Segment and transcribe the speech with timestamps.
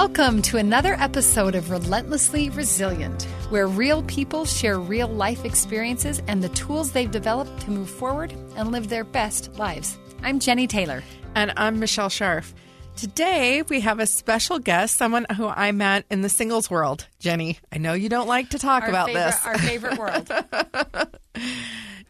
[0.00, 6.40] Welcome to another episode of Relentlessly Resilient, where real people share real life experiences and
[6.40, 9.98] the tools they've developed to move forward and live their best lives.
[10.22, 11.02] I'm Jenny Taylor.
[11.34, 12.52] And I'm Michelle Scharf.
[12.94, 17.08] Today, we have a special guest, someone who I met in the singles world.
[17.18, 19.46] Jenny, I know you don't like to talk Our about favorite- this.
[19.46, 20.30] Our favorite world.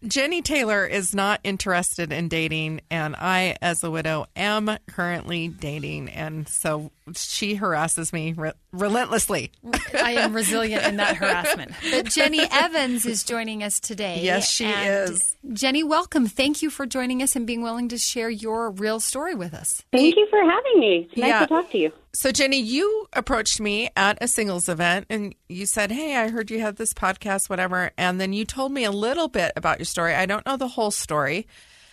[0.06, 6.10] Jenny Taylor is not interested in dating, and I, as a widow, am currently dating.
[6.10, 9.52] And so she harasses me re- relentlessly.
[9.94, 11.72] I am resilient in that harassment.
[11.90, 14.20] But Jenny Evans is joining us today.
[14.22, 15.36] Yes, she And is.
[15.52, 16.26] Jenny, welcome.
[16.26, 19.82] Thank you for joining us and being willing to share your real story with us.
[19.92, 21.08] Thank you for having me.
[21.10, 21.40] It's nice Yeah.
[21.40, 21.92] to talk to you.
[22.14, 26.50] So, Jenny, you approached me at a singles event and you said, Hey, I heard
[26.50, 27.90] you had this podcast, whatever.
[27.96, 30.14] And then you told me a little bit about your story.
[30.14, 31.46] I don't know the whole story.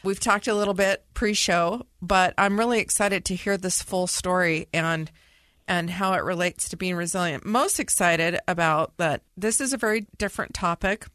[0.06, 4.06] We've talked a little bit pre show, but I'm really excited to hear this full
[4.06, 5.12] story and
[5.68, 7.44] and how it relates to being resilient.
[7.44, 11.08] Most excited about that this is a very different topic.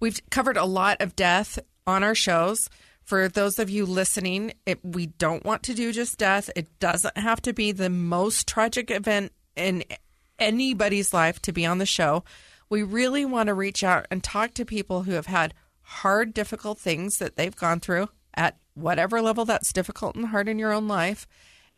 [0.00, 2.68] We've covered a lot of death on our shows.
[3.04, 6.50] For those of you listening, it, we don't want to do just death.
[6.56, 9.84] It doesn't have to be the most tragic event in
[10.40, 12.24] anybody's life to be on the show.
[12.68, 15.54] We really want to reach out and talk to people who have had
[15.88, 20.58] hard, difficult things that they've gone through at whatever level that's difficult and hard in
[20.58, 21.26] your own life.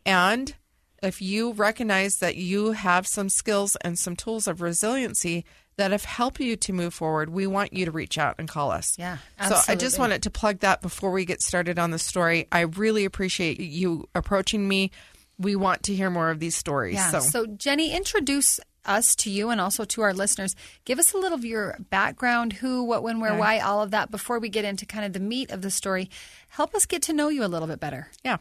[0.05, 0.53] And
[1.01, 5.45] if you recognize that you have some skills and some tools of resiliency
[5.77, 8.69] that have helped you to move forward, we want you to reach out and call
[8.69, 8.97] us.
[8.99, 9.17] Yeah,
[9.47, 12.47] So I just wanted to plug that before we get started on the story.
[12.51, 14.91] I really appreciate you approaching me.
[15.39, 16.95] We want to hear more of these stories.
[16.95, 17.11] Yeah.
[17.11, 20.55] So, So, Jenny, introduce us to you and also to our listeners.
[20.85, 24.11] Give us a little of your background who, what, when, where, why, all of that
[24.11, 26.09] before we get into kind of the meat of the story.
[26.49, 28.09] Help us get to know you a little bit better.
[28.23, 28.37] yeah.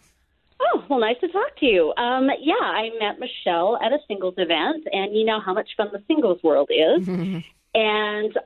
[0.62, 1.94] Oh, well, nice to talk to you.
[1.96, 5.88] Um, yeah, I met Michelle at a singles event, and you know how much fun
[5.90, 7.08] the singles world is.
[7.74, 8.38] and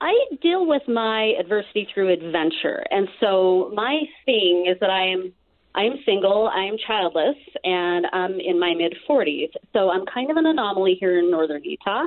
[0.00, 2.84] I deal with my adversity through adventure.
[2.90, 5.32] And so my thing is that I am
[5.74, 9.50] I am single, I am childless, and I'm in my mid 40s.
[9.72, 12.06] So I'm kind of an anomaly here in northern Utah.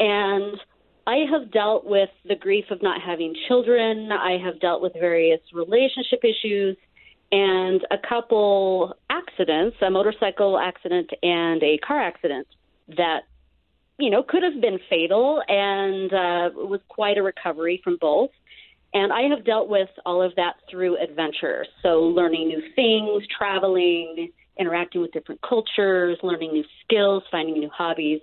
[0.00, 0.58] And
[1.06, 4.10] I have dealt with the grief of not having children.
[4.10, 6.76] I have dealt with various relationship issues
[7.32, 12.46] and a couple accidents, a motorcycle accident and a car accident
[12.96, 13.20] that
[13.98, 18.30] you know could have been fatal and uh, was quite a recovery from both.
[18.96, 21.66] And I have dealt with all of that through adventure.
[21.82, 28.22] So learning new things, traveling, interacting with different cultures, learning new skills, finding new hobbies.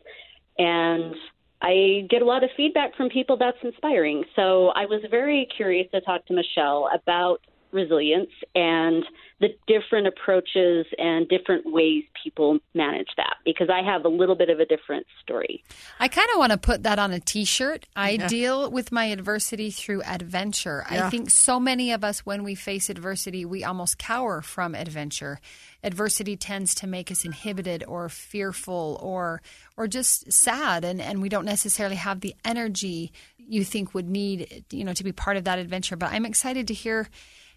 [0.58, 1.14] And
[1.62, 4.24] I get a lot of feedback from people that's inspiring.
[4.36, 7.42] So I was very curious to talk to Michelle about
[7.72, 9.04] resilience and
[9.44, 14.50] the different approaches and different ways people manage that because I have a little bit
[14.50, 15.66] of a different story.
[16.00, 17.86] I kind of want to put that on a t shirt.
[17.94, 20.86] I deal with my adversity through adventure.
[20.90, 25.42] I think so many of us, when we face adversity, we almost cower from adventure.
[25.84, 29.42] Adversity tends to make us inhibited or fearful or
[29.76, 34.64] or just sad and, and we don't necessarily have the energy you think would need
[34.72, 35.98] you know to be part of that adventure.
[35.98, 37.10] But I'm excited to hear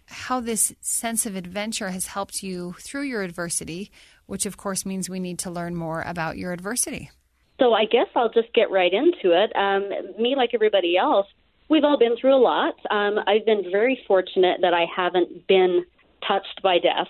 [0.07, 3.91] how this sense of adventure has helped you through your adversity,
[4.25, 7.11] which of course means we need to learn more about your adversity.
[7.59, 9.55] So I guess I'll just get right into it.
[9.55, 9.89] Um,
[10.21, 11.27] me, like everybody else,
[11.69, 12.75] we've all been through a lot.
[12.89, 15.85] Um, I've been very fortunate that I haven't been
[16.27, 17.07] touched by death.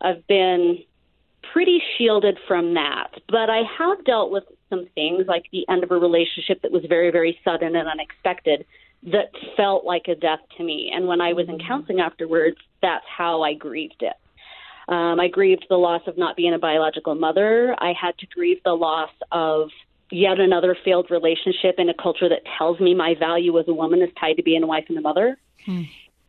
[0.00, 0.78] I've been
[1.52, 3.12] pretty shielded from that.
[3.28, 6.84] But I have dealt with some things like the end of a relationship that was
[6.88, 8.66] very, very sudden and unexpected
[9.04, 10.90] that felt like a death to me.
[10.94, 14.14] And when I was in counseling afterwards, that's how I grieved it.
[14.92, 17.76] Um, I grieved the loss of not being a biological mother.
[17.78, 19.68] I had to grieve the loss of
[20.10, 24.00] yet another failed relationship in a culture that tells me my value as a woman
[24.02, 25.36] is tied to being a wife and a mother.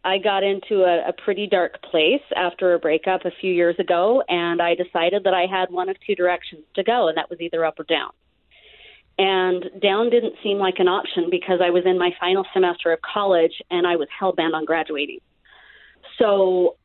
[0.03, 4.23] I got into a, a pretty dark place after a breakup a few years ago,
[4.27, 7.39] and I decided that I had one of two directions to go, and that was
[7.41, 8.11] either up or down.
[9.19, 13.01] And down didn't seem like an option because I was in my final semester of
[13.01, 15.19] college and I was hell bent on graduating.
[16.17, 16.77] So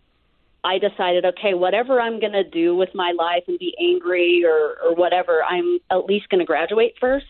[0.64, 4.78] I decided, okay, whatever I'm going to do with my life and be angry or,
[4.84, 7.24] or whatever, I'm at least going to graduate first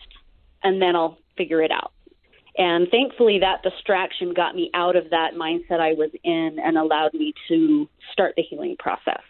[0.63, 1.91] and then I'll figure it out.
[2.57, 7.13] And thankfully, that distraction got me out of that mindset I was in and allowed
[7.13, 9.21] me to start the healing process.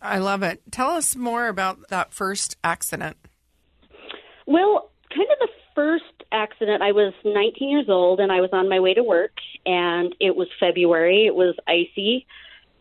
[0.00, 0.62] I love it.
[0.70, 3.18] Tell us more about that first accident.
[4.46, 8.68] Well, kind of the first accident, I was 19 years old and I was on
[8.68, 9.32] my way to work,
[9.66, 11.26] and it was February.
[11.26, 12.26] It was icy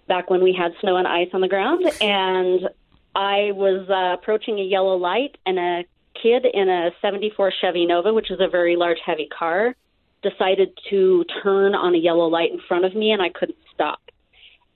[0.07, 1.85] back when we had snow and ice on the ground.
[2.01, 2.69] And
[3.13, 5.83] I was uh, approaching a yellow light, and a
[6.21, 9.75] kid in a 74 Chevy Nova, which is a very large, heavy car,
[10.21, 13.99] decided to turn on a yellow light in front of me, and I couldn't stop.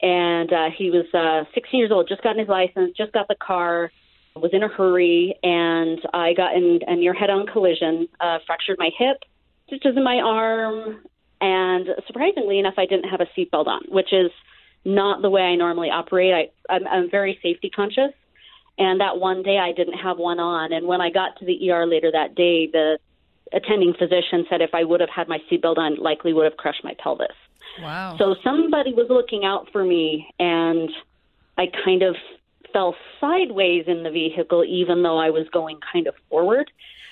[0.01, 3.35] And uh, he was uh, 16 years old, just gotten his license, just got the
[3.35, 3.91] car,
[4.35, 8.89] was in a hurry, and I got in a near head-on collision, uh, fractured my
[8.97, 9.23] hip,
[9.67, 11.05] stitches in my arm,
[11.41, 14.31] and surprisingly enough, I didn't have a seatbelt on, which is
[14.83, 16.33] not the way I normally operate.
[16.33, 18.11] I, I'm, I'm very safety conscious,
[18.77, 20.73] and that one day I didn't have one on.
[20.73, 22.99] And when I got to the ER later that day, the
[23.53, 26.83] attending physician said if I would have had my seatbelt on, likely would have crushed
[26.83, 27.27] my pelvis.
[27.81, 28.15] Wow.
[28.17, 30.89] So somebody was looking out for me, and
[31.57, 32.15] I kind of
[32.75, 36.69] fell sideways in the vehicle, even though I was going kind of forward.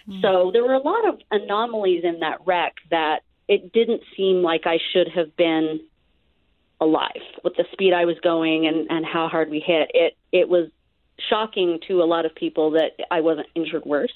[0.09, 0.21] Mm.
[0.21, 4.63] So there were a lot of anomalies in that wreck that it didn't seem like
[4.65, 5.79] I should have been
[6.81, 9.89] alive with the speed I was going and, and how hard we hit.
[9.93, 10.69] It it was
[11.29, 14.13] shocking to a lot of people that I wasn't injured worse.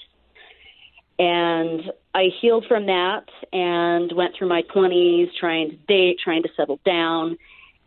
[1.17, 1.81] And
[2.13, 3.23] I healed from that
[3.53, 7.37] and went through my 20s trying to date, trying to settle down,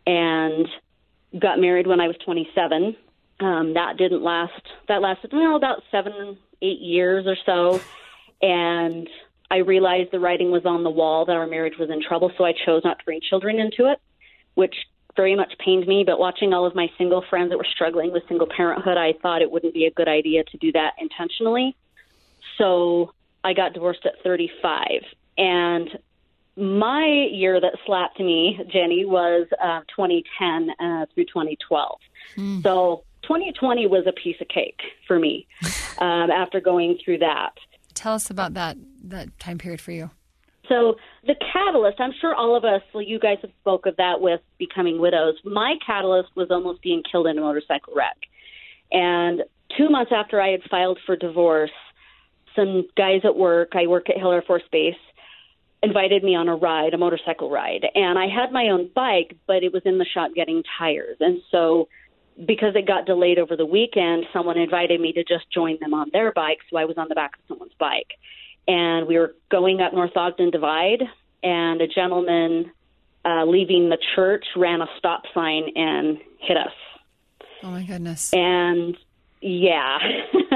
[0.07, 0.67] and
[1.39, 2.95] got married when I was 27.
[3.41, 4.61] Um, that didn't last.
[4.87, 7.81] That lasted well about seven, eight years or so,
[8.41, 9.09] and
[9.49, 12.31] I realized the writing was on the wall that our marriage was in trouble.
[12.37, 13.99] So I chose not to bring children into it,
[14.53, 14.75] which
[15.17, 16.03] very much pained me.
[16.05, 19.41] But watching all of my single friends that were struggling with single parenthood, I thought
[19.41, 21.75] it wouldn't be a good idea to do that intentionally.
[22.57, 25.03] So I got divorced at 35.
[25.37, 25.89] And
[26.55, 31.99] my year that slapped me, Jenny, was uh, 2010 uh, through 2012.
[32.37, 32.63] Mm.
[32.63, 35.47] So 2020 was a piece of cake for me
[35.99, 37.53] um, after going through that.
[37.93, 40.09] Tell us about that that time period for you.
[40.69, 40.95] So
[41.27, 44.39] the catalyst, I'm sure all of us, well, you guys have spoke of that with
[44.57, 45.35] becoming widows.
[45.43, 48.15] My catalyst was almost being killed in a motorcycle wreck.
[48.91, 49.41] And
[49.77, 51.71] two months after I had filed for divorce,
[52.55, 54.95] some guys at work, I work at Hill Air Force Base,
[55.83, 57.85] invited me on a ride, a motorcycle ride.
[57.95, 61.17] And I had my own bike, but it was in the shop getting tires.
[61.19, 61.89] And so
[62.45, 66.09] because it got delayed over the weekend, someone invited me to just join them on
[66.11, 66.59] their bike.
[66.69, 68.17] So I was on the back of someone's bike.
[68.67, 71.03] And we were going up North Ogden Divide,
[71.43, 72.71] and a gentleman
[73.25, 76.73] uh, leaving the church ran a stop sign and hit us.
[77.63, 78.31] Oh my goodness.
[78.33, 78.97] And
[79.41, 79.97] yeah.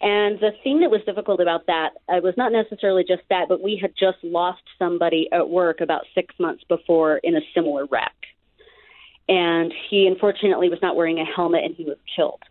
[0.00, 3.62] and the thing that was difficult about that uh, was not necessarily just that, but
[3.62, 8.12] we had just lost somebody at work about six months before in a similar wreck.
[9.30, 12.42] And he unfortunately was not wearing a helmet and he was killed.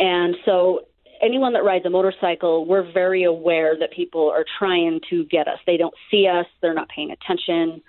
[0.00, 0.86] And so,
[1.20, 5.58] anyone that rides a motorcycle, we're very aware that people are trying to get us.
[5.66, 7.82] They don't see us, they're not paying attention.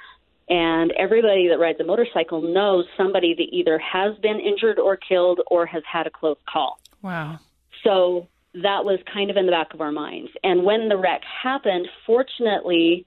[0.50, 5.40] And everybody that rides a motorcycle knows somebody that either has been injured or killed
[5.48, 6.82] or has had a close call.
[7.02, 7.40] Wow.
[7.86, 10.32] So that was kind of in the back of our minds.
[10.44, 13.06] And when the wreck happened, fortunately,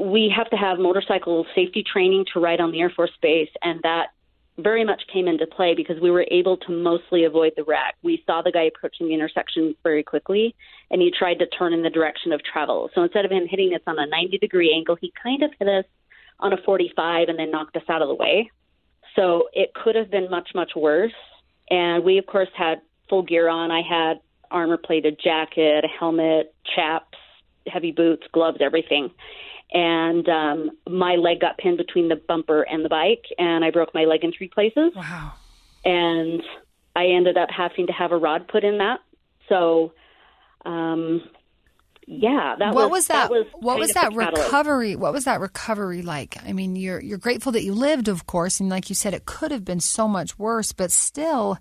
[0.00, 3.80] we have to have motorcycle safety training to ride on the Air Force Base, and
[3.82, 4.08] that
[4.58, 7.94] very much came into play because we were able to mostly avoid the wreck.
[8.02, 10.54] We saw the guy approaching the intersection very quickly,
[10.90, 12.90] and he tried to turn in the direction of travel.
[12.94, 15.68] So instead of him hitting us on a 90 degree angle, he kind of hit
[15.68, 15.84] us
[16.40, 18.50] on a 45 and then knocked us out of the way.
[19.16, 21.12] So it could have been much, much worse.
[21.70, 23.70] And we, of course, had full gear on.
[23.70, 27.16] I had armor plated jacket, a helmet, chaps,
[27.66, 29.10] heavy boots, gloves, everything.
[29.72, 33.94] And um, my leg got pinned between the bumper and the bike, and I broke
[33.94, 34.92] my leg in three places.
[34.94, 35.32] Wow.
[35.84, 36.42] And
[36.94, 39.00] I ended up having to have a rod put in that.
[39.48, 39.92] So
[40.64, 41.22] um,
[42.06, 44.96] yeah, that what was, was that, that was what was that recovery?
[44.96, 46.36] What was that recovery like?
[46.44, 49.24] I mean, you're you're grateful that you lived, of course, and like you said, it
[49.24, 51.58] could have been so much worse, but still,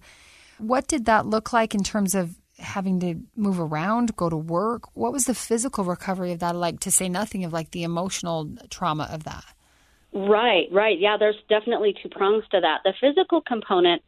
[0.57, 4.95] what did that look like in terms of having to move around, go to work?
[4.95, 6.79] What was the physical recovery of that like?
[6.81, 9.45] To say nothing of like the emotional trauma of that.
[10.13, 10.99] Right, right.
[10.99, 12.79] Yeah, there's definitely two prongs to that.
[12.83, 14.01] The physical component,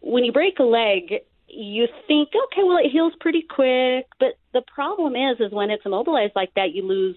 [0.00, 4.06] when you break a leg, you think, okay, well, it heals pretty quick.
[4.20, 7.16] But the problem is, is when it's immobilized like that, you lose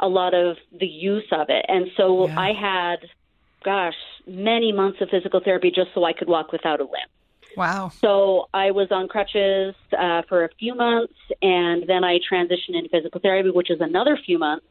[0.00, 1.64] a lot of the use of it.
[1.68, 2.38] And so yeah.
[2.38, 3.08] I had,
[3.64, 3.94] gosh,
[4.26, 7.10] many months of physical therapy just so I could walk without a limp.
[7.58, 7.90] Wow.
[8.00, 12.88] So I was on crutches uh, for a few months, and then I transitioned into
[12.90, 14.66] physical therapy, which is another few months.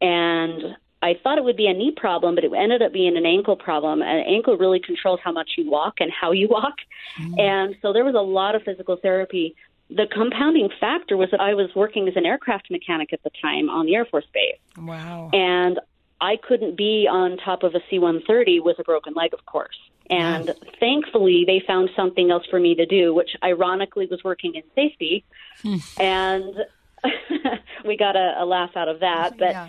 [0.00, 3.26] And I thought it would be a knee problem, but it ended up being an
[3.26, 4.00] ankle problem.
[4.00, 6.76] An ankle really controls how much you walk and how you walk.
[7.20, 7.40] Mm.
[7.40, 9.54] And so there was a lot of physical therapy.
[9.90, 13.68] The compounding factor was that I was working as an aircraft mechanic at the time
[13.68, 14.56] on the Air Force Base.
[14.78, 15.28] Wow.
[15.34, 15.78] And
[16.22, 19.76] I couldn't be on top of a C 130 with a broken leg, of course.
[20.10, 24.62] And thankfully, they found something else for me to do, which ironically was working in
[24.74, 25.24] safety.
[25.62, 25.76] Hmm.
[25.98, 26.54] and
[27.86, 29.30] we got a, a laugh out of that.
[29.38, 29.68] But Yeah.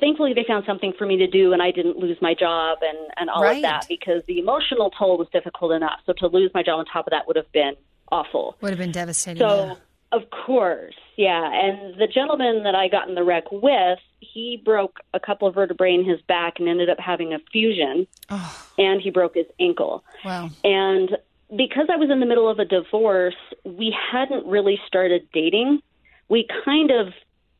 [0.00, 2.98] thankfully, they found something for me to do, and I didn't lose my job and,
[3.16, 3.56] and all Right.
[3.56, 6.00] of that because the emotional toll was difficult enough.
[6.06, 7.74] So to lose my job on top of that would have been
[8.12, 8.56] awful.
[8.60, 9.40] Would have been devastating.
[9.40, 9.74] So, yeah.
[10.14, 11.50] Of course, yeah.
[11.52, 15.54] And the gentleman that I got in the wreck with, he broke a couple of
[15.54, 19.46] vertebrae in his back and ended up having a fusion, Oh, and he broke his
[19.60, 20.04] ankle.
[20.24, 20.50] wow.
[20.62, 21.16] And
[21.56, 25.80] because I was in the middle of a divorce, we hadn't really started dating.
[26.28, 27.12] We kind of,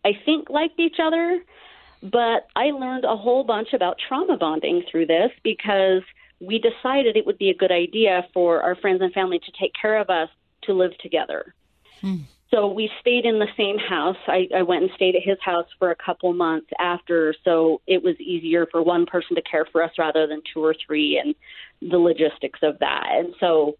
[0.04, 1.40] I think, liked each other,
[2.02, 6.02] but I learned a whole bunch about trauma bonding through this because
[6.40, 9.72] we decided it would be a good idea for our friends and family to take
[9.80, 10.28] care of us
[10.62, 11.54] to live together.
[12.00, 12.16] Hmm.
[12.54, 14.16] So we stayed in the same house.
[14.28, 18.00] I, I went and stayed at his house for a couple months after, so it
[18.00, 21.34] was easier for one person to care for us rather than two or three, and
[21.90, 23.06] the logistics of that.
[23.10, 23.76] And so,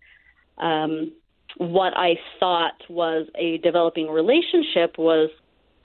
[0.59, 1.13] um,
[1.59, 5.31] what I thought was a developing relationship was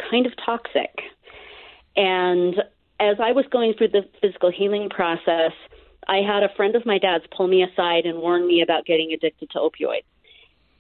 [0.10, 1.00] kind of toxic.
[1.96, 2.56] And
[3.00, 5.52] as I was going through the physical healing process,
[6.08, 9.14] I had a friend of my dad's pull me aside and warn me about getting
[9.14, 10.06] addicted to opioids.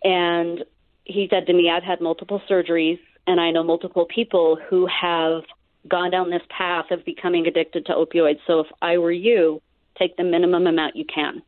[0.03, 0.63] And
[1.09, 5.43] he said to me, I've had multiple surgeries and I know multiple people who have
[5.87, 8.39] gone down this path of becoming addicted to opioids.
[8.45, 9.61] So if I were you,
[9.97, 11.41] take the minimum amount you can.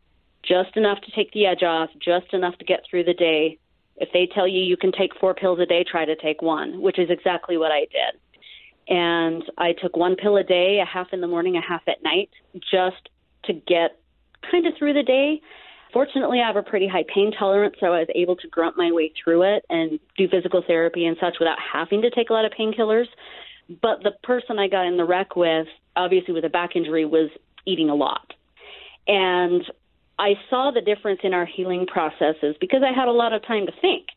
[0.44, 3.60] Just enough to take the edge off, just enough to get through the day.
[3.98, 6.82] If they tell you you can take four pills a day, try to take one,
[6.82, 8.20] which is exactly what I did.
[8.88, 12.02] And I took one pill a day, a half in the morning, a half at
[12.04, 13.10] night, just
[13.46, 14.00] to get
[14.50, 15.40] kind of through the day.
[15.94, 18.92] Fortunately, I have a pretty high pain tolerance, so I was able to grunt my
[18.92, 22.46] way through it and do physical therapy and such without having to take a lot
[22.46, 23.08] of painkillers.
[23.82, 27.30] But the person I got in the wreck with, obviously with a back injury, was
[27.66, 28.34] eating a lot.
[29.08, 29.64] And
[30.18, 33.66] I saw the difference in our healing processes because I had a lot of time
[33.66, 34.08] to think.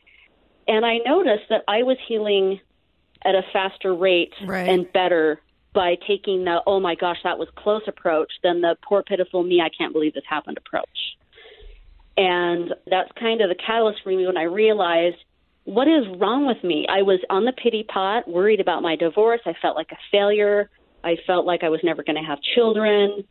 [0.69, 2.61] And I noticed that I was healing
[3.25, 4.69] at a faster rate Right.
[4.69, 5.40] and better
[5.73, 9.61] by taking the, oh my gosh, that was close approach than the poor, pitiful me,
[9.61, 11.16] I can't believe this happened approach.
[12.16, 15.16] And that's kind of the catalyst for me when I realized
[15.64, 16.87] what is wrong with me.
[16.88, 19.40] I was on the pity pot, worried about my divorce.
[19.47, 20.71] I felt like a failure.
[21.02, 23.25] I felt like I was never going to have children.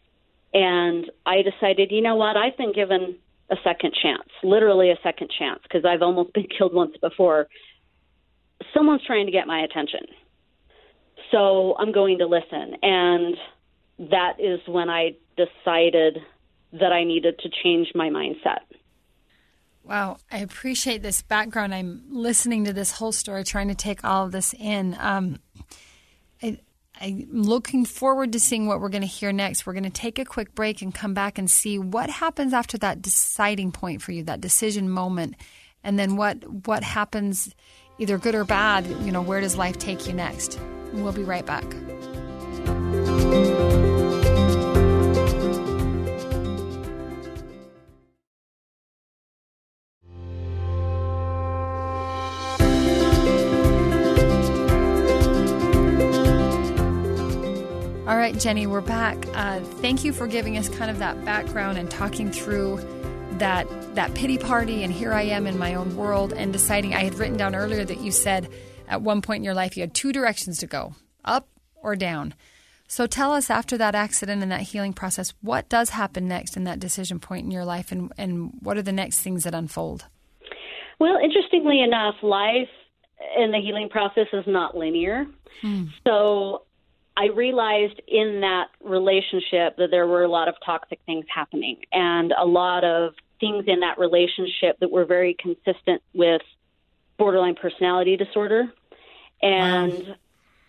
[0.54, 2.36] And I decided, you know what?
[2.38, 3.18] I've been given
[3.50, 7.48] a second chance, literally a second chance, because I've almost been killed once before.
[8.74, 10.02] Someone's trying to get my attention.
[11.32, 12.76] So I'm going to listen.
[12.82, 13.36] And
[14.12, 16.20] that is when I decided
[16.74, 18.62] that I needed to change my mindset.
[19.84, 21.76] Wow, I appreciate this background.
[21.76, 24.96] I'm listening to this whole story, trying to take all of this in.
[24.98, 25.40] Um,
[26.42, 26.58] I,
[27.02, 29.66] I'm looking forward to seeing what we're going to hear next.
[29.66, 32.78] We're going to take a quick break and come back and see what happens after
[32.78, 35.36] that deciding point for you, that decision moment,
[35.84, 37.54] and then what what happens,
[38.00, 38.86] either good or bad.
[39.04, 40.60] You know, where does life take you next?
[40.94, 41.66] We'll be right back.
[58.44, 59.26] Jenny, we're back.
[59.36, 62.78] Uh, thank you for giving us kind of that background and talking through
[63.38, 64.84] that that pity party.
[64.84, 66.94] And here I am in my own world and deciding.
[66.94, 68.50] I had written down earlier that you said
[68.90, 71.48] at one point in your life you had two directions to go: up
[71.78, 72.34] or down.
[72.86, 76.66] So tell us after that accident and that healing process, what does happen next in
[76.66, 80.08] that decision point in your life, and and what are the next things that unfold?
[81.00, 82.68] Well, interestingly enough, life
[83.38, 85.28] and the healing process is not linear.
[86.06, 86.64] So
[87.16, 92.34] I realized in that relationship that there were a lot of toxic things happening and
[92.38, 96.42] a lot of things in that relationship that were very consistent with
[97.18, 98.72] borderline personality disorder.
[99.42, 100.16] And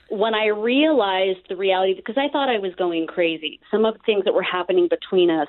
[0.09, 4.01] when I realized the reality, because I thought I was going crazy, some of the
[4.05, 5.49] things that were happening between us,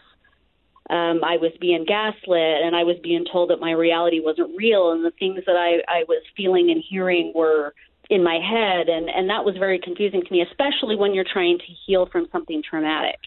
[0.89, 4.91] um, I was being gaslit and I was being told that my reality wasn't real,
[4.91, 7.73] and the things that I, I was feeling and hearing were
[8.09, 11.57] in my head, and, and that was very confusing to me, especially when you're trying
[11.57, 13.19] to heal from something traumatic.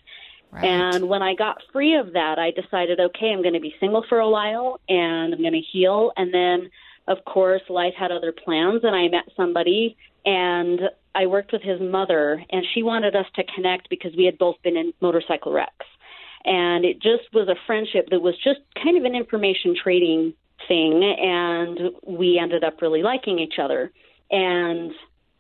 [0.51, 0.65] Right.
[0.65, 4.05] And when I got free of that, I decided, okay, I'm going to be single
[4.09, 6.13] for a while and I'm going to heal.
[6.17, 6.71] And then,
[7.07, 10.81] of course, life had other plans, and I met somebody and
[11.15, 14.57] I worked with his mother, and she wanted us to connect because we had both
[14.63, 15.87] been in motorcycle wrecks.
[16.45, 20.35] And it just was a friendship that was just kind of an information trading
[20.69, 23.91] thing, and we ended up really liking each other.
[24.31, 24.93] And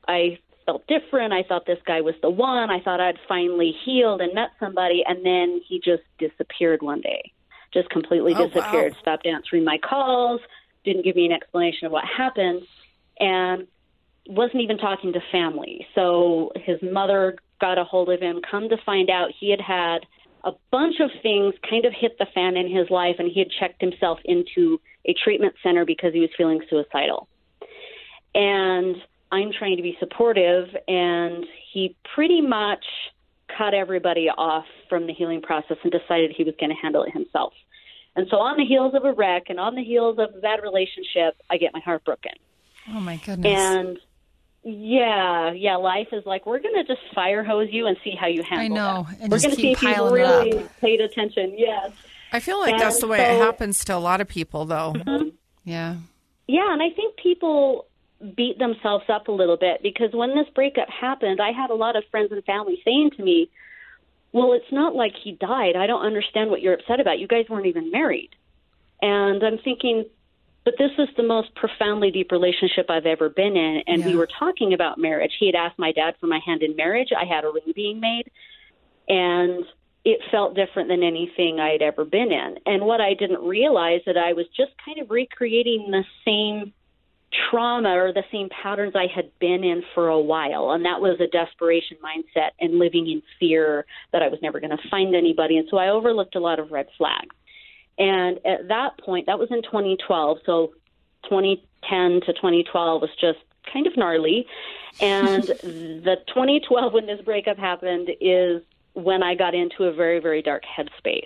[0.07, 1.33] I felt different.
[1.33, 2.71] I thought this guy was the one.
[2.71, 7.33] I thought I'd finally healed and met somebody, and then he just disappeared one day.
[7.73, 8.99] just completely Oh, disappeared, wow.
[9.00, 10.40] stopped answering my calls,
[10.85, 12.62] didn't give me an explanation of what happened,
[13.21, 13.66] and
[14.26, 15.87] wasn't even talking to family.
[15.95, 18.40] So his mother got a hold of him.
[18.50, 19.99] Come to find out, he had had
[20.45, 23.50] a bunch of things kind of hit the fan in his life, and he had
[23.50, 27.28] checked himself into a treatment center because he was feeling suicidal.
[28.35, 28.97] And
[29.30, 32.85] I'm trying to be supportive, and he pretty much
[33.56, 37.12] cut everybody off from the healing process and decided he was going to handle it
[37.12, 37.52] himself.
[38.16, 40.61] And so, on the heels of a wreck and on the heels of a bad
[40.62, 42.32] relationship, I get my heart broken.
[42.90, 43.47] Oh my goodness.
[43.56, 43.99] And
[44.64, 48.26] yeah, yeah, life is like we're going to just fire hose you and see how
[48.26, 48.64] you handle it.
[48.64, 49.20] I know, that.
[49.20, 50.80] and we're just going to keep see if you piling really up.
[50.80, 51.54] paid attention.
[51.56, 51.92] Yes.
[52.32, 54.94] I feel like And that's the way it happens to a lot of people, though.
[54.94, 55.28] Mm-hmm.
[55.64, 55.97] yeah.
[56.47, 57.87] Yeah, and I think people
[58.37, 61.97] beat themselves up a little bit because when this breakup happened, I had a lot
[61.97, 63.51] of friends and family saying to me,
[64.33, 65.77] Well, it's not like he died.
[65.77, 67.19] I don't understand what you're upset about.
[67.19, 68.31] You guys weren't even married.
[69.01, 70.07] And I'm thinking,
[70.65, 73.83] but this is the most profoundly deep relationship I've ever been in.
[73.87, 75.33] And we were talking about marriage.
[75.39, 77.09] He had asked my dad for my hand in marriage.
[77.17, 78.31] I had a ring being made.
[79.09, 79.65] And
[80.05, 82.59] it felt different than anything I had ever been in.
[82.67, 86.73] And what I didn't realize that I was just kind of recreating the same
[87.50, 90.70] trauma or the same patterns I had been in for a while.
[90.70, 94.76] And that was a desperation mindset and living in fear that I was never going
[94.76, 95.58] to find anybody.
[95.58, 97.35] And so I overlooked a lot of red flags.
[97.99, 100.38] And at that point, that was in 2012.
[100.47, 100.73] So
[101.25, 103.38] 2010 to 2012 was just
[103.70, 104.47] kind of gnarly.
[105.00, 108.62] And the 2012, when this breakup happened, is
[108.94, 111.23] when I got into a very, very dark headspace.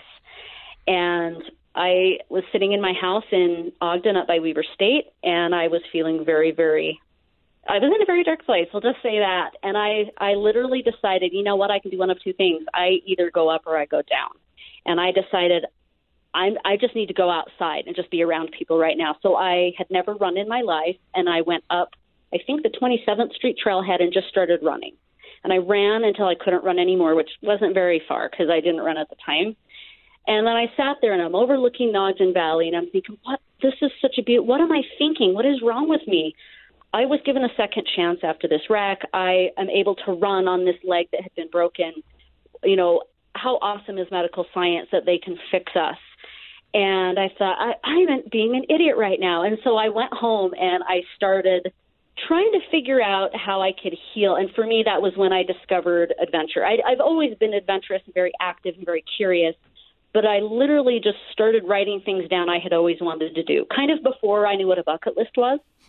[0.87, 1.43] And
[1.75, 5.81] I was sitting in my house in Ogden up by Weber State, and I was
[5.91, 7.01] feeling very, very.
[7.69, 8.69] I was in a very dark place.
[8.75, 9.53] I'll just say that.
[9.63, 11.71] And I, I literally decided, you know what?
[11.71, 12.65] I can do one of two things.
[12.75, 14.31] I either go up or I go down.
[14.85, 15.65] And I decided
[16.35, 19.17] I'm, I just need to go outside and just be around people right now.
[19.23, 21.91] So I had never run in my life, and I went up,
[22.33, 24.97] I think, the 27th Street Trailhead and just started running.
[25.45, 28.81] And I ran until I couldn't run anymore, which wasn't very far because I didn't
[28.81, 29.57] run at the time.
[30.27, 33.41] And then I sat there and I'm overlooking Ogden Valley and I'm thinking, what?
[33.61, 34.47] This is such a beautiful.
[34.47, 35.35] What am I thinking?
[35.35, 36.35] What is wrong with me?
[36.95, 39.01] I was given a second chance after this wreck.
[39.15, 41.93] I am able to run on this leg that had been broken.
[42.63, 43.03] You know,
[43.35, 45.97] how awesome is medical science that they can fix us?
[46.75, 49.43] And I thought, I, I'm being an idiot right now.
[49.43, 51.73] And so I went home and I started
[52.29, 54.37] trying to figure out how I could heal.
[54.37, 56.65] And for me, that was when I discovered adventure.
[56.65, 59.55] I, I've always been adventurous and very active and very curious
[60.13, 63.91] but I literally just started writing things down I had always wanted to do, kind
[63.91, 65.59] of before I knew what a bucket list was.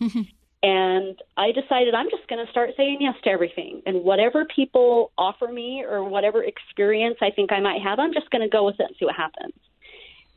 [0.62, 3.82] and I decided I'm just going to start saying yes to everything.
[3.84, 8.30] And whatever people offer me or whatever experience I think I might have, I'm just
[8.30, 9.54] going to go with it and see what happens.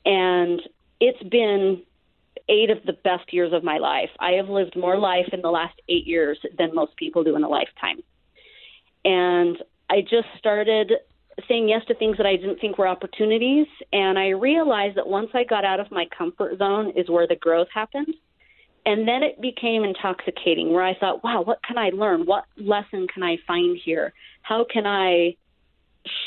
[0.05, 0.61] And
[0.99, 1.83] it's been
[2.49, 4.09] eight of the best years of my life.
[4.19, 7.43] I have lived more life in the last eight years than most people do in
[7.43, 8.03] a lifetime.
[9.05, 9.57] And
[9.89, 10.91] I just started
[11.47, 13.67] saying yes to things that I didn't think were opportunities.
[13.93, 17.35] And I realized that once I got out of my comfort zone is where the
[17.35, 18.13] growth happened.
[18.85, 22.21] And then it became intoxicating, where I thought, wow, what can I learn?
[22.25, 24.13] What lesson can I find here?
[24.41, 25.35] How can I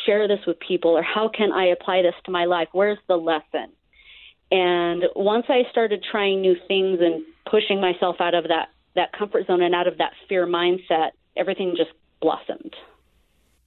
[0.05, 0.91] share this with people?
[0.91, 2.69] Or how can I apply this to my life?
[2.73, 3.73] Where's the lesson?
[4.51, 9.47] And once I started trying new things and pushing myself out of that, that comfort
[9.47, 12.75] zone and out of that fear mindset, everything just blossomed.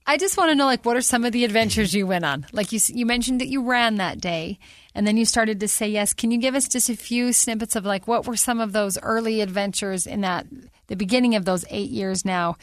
[0.06, 2.46] I just want to know, like, what are some of the adventures you went on?
[2.52, 4.60] Like you, you mentioned that you ran that day,
[4.94, 6.14] and then you started to say yes.
[6.14, 8.98] Can you give us just a few snippets of like what were some of those
[9.02, 10.46] early adventures in that
[10.88, 12.58] the beginning of those eight years now?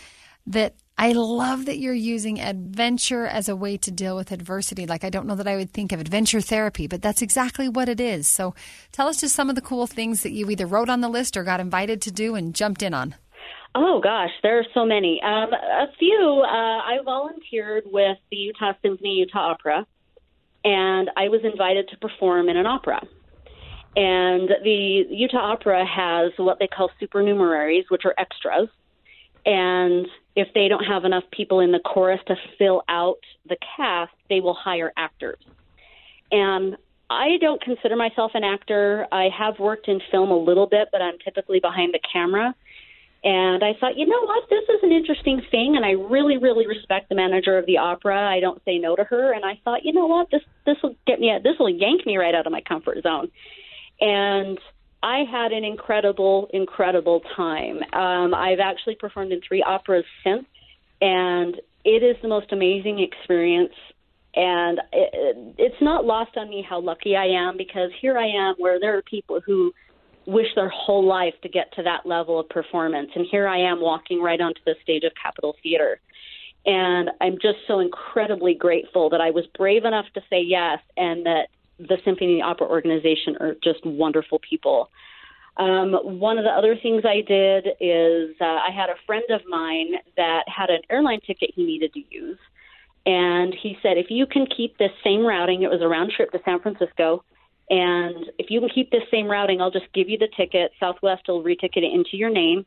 [0.47, 4.87] That I love that you're using adventure as a way to deal with adversity.
[4.87, 7.89] Like I don't know that I would think of adventure therapy, but that's exactly what
[7.89, 8.29] it is.
[8.29, 8.55] So
[8.93, 11.39] tell us just some of the cool things that you either wrote on the list
[11.39, 13.15] or got invited to do and jumped in on.
[13.75, 15.21] Oh gosh, there are so many.
[15.23, 16.43] Um, a few.
[16.45, 19.87] Uh, I volunteered with the Utah Symphony Utah Opera,
[20.65, 23.01] and I was invited to perform in an opera.
[23.97, 28.69] And the Utah Opera has what they call supernumeraries, which are extras.
[29.47, 30.07] And
[30.37, 34.41] if they don't have enough people in the chorus to fill out the cast, they
[34.41, 35.39] will hire actors.
[36.31, 36.77] And
[37.09, 39.07] I don't consider myself an actor.
[39.11, 42.55] I have worked in film a little bit, but I'm typically behind the camera.
[43.23, 46.67] And I thought, you know what, this is an interesting thing, and I really, really
[46.67, 48.19] respect the manager of the opera.
[48.19, 50.97] I don't say no to her, and I thought, you know what, this this will
[51.07, 53.31] get me, this will yank me right out of my comfort zone.
[54.01, 54.59] And
[55.03, 57.83] I had an incredible, incredible time.
[57.93, 60.47] Um, I've actually performed in three operas since,
[61.03, 63.75] and it is the most amazing experience
[64.35, 68.55] And it, it's not lost on me how lucky I am because here I am
[68.59, 69.73] where there are people who
[70.31, 73.11] wish their whole life to get to that level of performance.
[73.15, 76.01] And here I am walking right onto the stage of Capitol Theater.
[76.67, 81.27] And I'm just so incredibly grateful that I was brave enough to say yes and
[81.27, 84.91] that the Symphony and Opera Organization are just wonderful people.
[85.57, 89.41] Um, one of the other things I did is uh, I had a friend of
[89.49, 92.39] mine that had an airline ticket he needed to use.
[93.07, 96.31] And he said, if you can keep this same routing, it was a round trip
[96.33, 97.25] to San Francisco.
[97.71, 100.73] And if you can keep this same routing, I'll just give you the ticket.
[100.81, 102.67] Southwest will reticket it into your name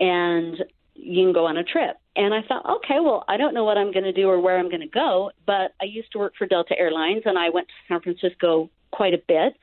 [0.00, 0.56] and
[0.94, 1.96] you can go on a trip.
[2.16, 4.58] And I thought, okay, well, I don't know what I'm going to do or where
[4.58, 7.68] I'm going to go, but I used to work for Delta Airlines and I went
[7.68, 9.54] to San Francisco quite a bit.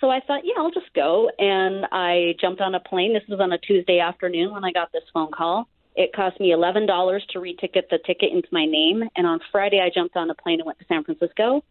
[0.00, 1.30] So I thought, yeah, I'll just go.
[1.38, 3.14] And I jumped on a plane.
[3.14, 5.68] This was on a Tuesday afternoon when I got this phone call.
[5.94, 9.08] It cost me $11 to reticket the ticket into my name.
[9.16, 11.62] And on Friday, I jumped on a plane and went to San Francisco.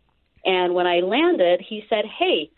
[0.46, 2.50] And when I landed, he said, hey,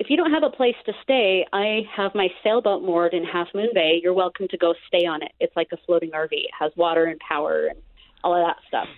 [0.00, 3.48] if you don't have a place to stay, I have my sailboat moored in Half
[3.54, 4.00] Moon Bay.
[4.02, 5.32] You're welcome to go stay on it.
[5.40, 6.32] It's like a floating RV.
[6.32, 7.78] It has water and power and
[8.22, 8.88] all of that stuff.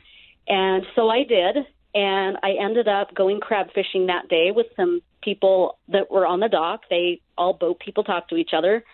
[0.47, 1.57] And so I did,
[1.95, 6.41] and I ended up going crab fishing that day with some people that were on
[6.41, 6.83] the dock.
[6.91, 8.85] They all boat people talk to each other.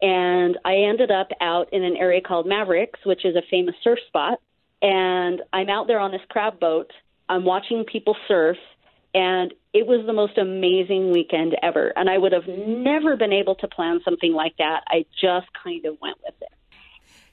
[0.00, 4.00] And I ended up out in an area called Mavericks, which is a famous surf
[4.08, 4.40] spot.
[4.80, 6.90] And I'm out there on this crab boat.
[7.28, 8.56] I'm watching people surf
[9.14, 11.92] and it was the most amazing weekend ever.
[11.96, 14.82] And I would have never been able to plan something like that.
[14.88, 16.48] I just kind of went with it.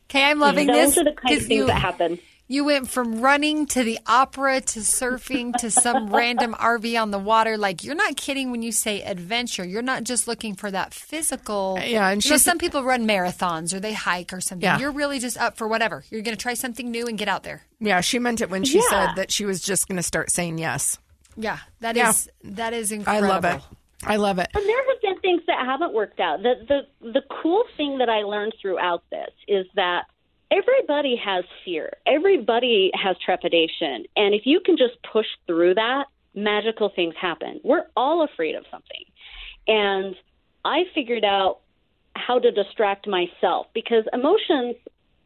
[0.10, 0.96] Okay, I'm loving Those this.
[0.96, 2.20] Those are the kind of things you, that happen.
[2.48, 7.20] You went from running to the opera to surfing to some random RV on the
[7.20, 7.58] water.
[7.60, 9.64] Like you're not kidding when you say adventure.
[9.64, 11.78] You're not just looking for that physical.
[11.80, 14.64] Uh, yeah, and you know, some people run marathons or they hike or something.
[14.64, 14.80] Yeah.
[14.80, 16.04] You're really just up for whatever.
[16.10, 17.62] You're going to try something new and get out there.
[17.80, 18.90] Yeah, she meant it when she Yeah.
[18.90, 20.98] said that she was just going to start saying yes.
[21.40, 22.52] Yeah, that is Yeah.
[22.56, 23.32] that is incredible.
[23.32, 23.62] I love it.
[24.04, 24.50] I love it.
[24.54, 26.42] And there have been things that haven't worked out.
[26.44, 26.56] The
[27.02, 30.06] the the cool thing that I learned throughout this is that
[30.52, 31.92] everybody has fear.
[32.06, 34.06] Everybody has trepidation.
[34.16, 37.62] And if you can just push through that, magical things happen.
[37.64, 39.04] We're all afraid of something.
[39.68, 40.16] And
[40.66, 41.60] I figured out
[42.16, 44.76] how to distract myself because emotions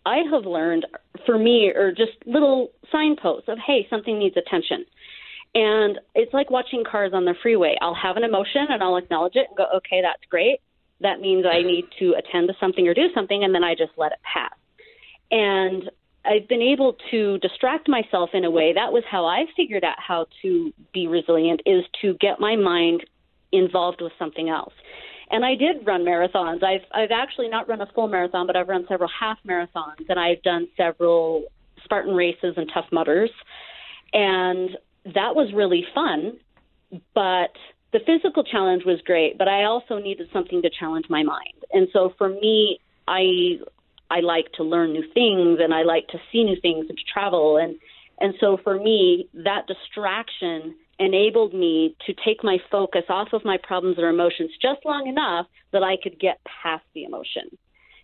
[0.06, 0.86] I have learned
[1.26, 4.86] for me are just little signposts of hey, something needs attention.
[5.56, 7.78] And it's like watching cars on the freeway.
[7.82, 10.60] I'll have an emotion and I'll acknowledge it and go, okay, that's great.
[11.02, 13.92] That means I need to attend to something or do something, and then I just
[13.98, 14.54] let it pass.
[15.30, 15.90] And
[16.26, 18.74] I've been able to distract myself in a way.
[18.74, 23.04] That was how I figured out how to be resilient is to get my mind
[23.52, 24.74] involved with something else.
[25.30, 26.64] And I did run marathons.
[26.64, 30.20] I've I've actually not run a full marathon, but I've run several half marathons and
[30.20, 31.44] I've done several
[31.84, 33.32] Spartan races and tough mudders.
[34.14, 36.38] And that was really fun,
[37.14, 37.52] but
[37.92, 41.64] the physical challenge was great, but I also needed something to challenge my mind.
[41.72, 43.60] And so for me, I
[44.10, 47.04] I like to learn new things and I like to see new things and to
[47.12, 47.76] travel and
[48.20, 53.58] and so for me, that distraction enabled me to take my focus off of my
[53.64, 57.58] problems or emotions just long enough that I could get past the emotion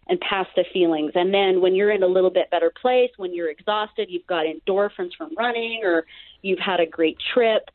[0.07, 1.11] and past the feelings.
[1.13, 4.45] And then when you're in a little bit better place, when you're exhausted, you've got
[4.45, 6.05] endorphins from running or
[6.41, 7.69] you've had a great trip,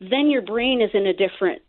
[0.00, 1.62] then your brain is in a different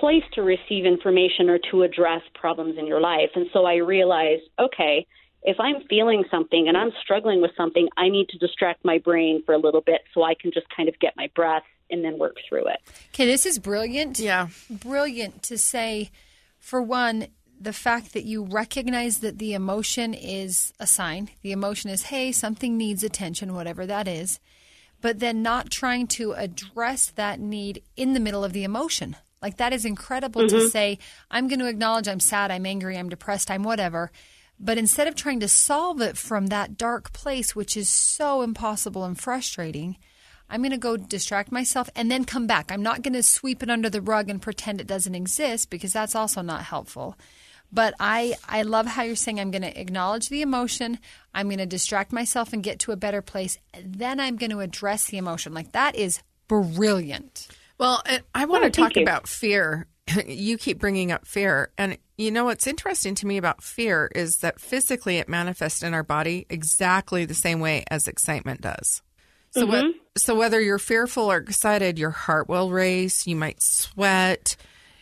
[0.00, 3.30] place to receive information or to address problems in your life.
[3.34, 5.06] And so I realized, okay,
[5.42, 9.42] if I'm feeling something and I'm struggling with something, I need to distract my brain
[9.46, 12.18] for a little bit so I can just kind of get my breath and then
[12.18, 12.80] work through it.
[13.14, 14.18] Okay, this is brilliant.
[14.18, 14.48] Yeah.
[14.68, 16.10] Brilliant to say,
[16.58, 17.28] for one,
[17.60, 21.30] the fact that you recognize that the emotion is a sign.
[21.42, 24.40] The emotion is, hey, something needs attention, whatever that is.
[25.00, 29.16] But then not trying to address that need in the middle of the emotion.
[29.42, 30.68] Like that is incredible to mm-hmm.
[30.68, 30.98] say,
[31.30, 34.10] I'm going to acknowledge I'm sad, I'm angry, I'm depressed, I'm whatever.
[34.58, 39.04] But instead of trying to solve it from that dark place, which is so impossible
[39.04, 39.98] and frustrating,
[40.48, 42.72] I'm going to go distract myself and then come back.
[42.72, 45.92] I'm not going to sweep it under the rug and pretend it doesn't exist because
[45.92, 47.16] that's also not helpful.
[47.76, 50.98] But I, I love how you're saying I'm going to acknowledge the emotion.
[51.34, 53.58] I'm going to distract myself and get to a better place.
[53.84, 55.52] Then I'm going to address the emotion.
[55.52, 57.48] Like that is brilliant.
[57.76, 59.02] Well, eh, I want Oh, to talk you.
[59.02, 59.88] about fear.
[60.26, 61.70] you keep bringing up fear.
[61.76, 65.92] And you know what's interesting to me about fear is that physically it manifests in
[65.92, 69.02] our body exactly the same way as excitement does.
[69.50, 69.98] So, what, mm-hmm.
[70.16, 74.56] so whether you're fearful or excited, your heart will race, you might sweat,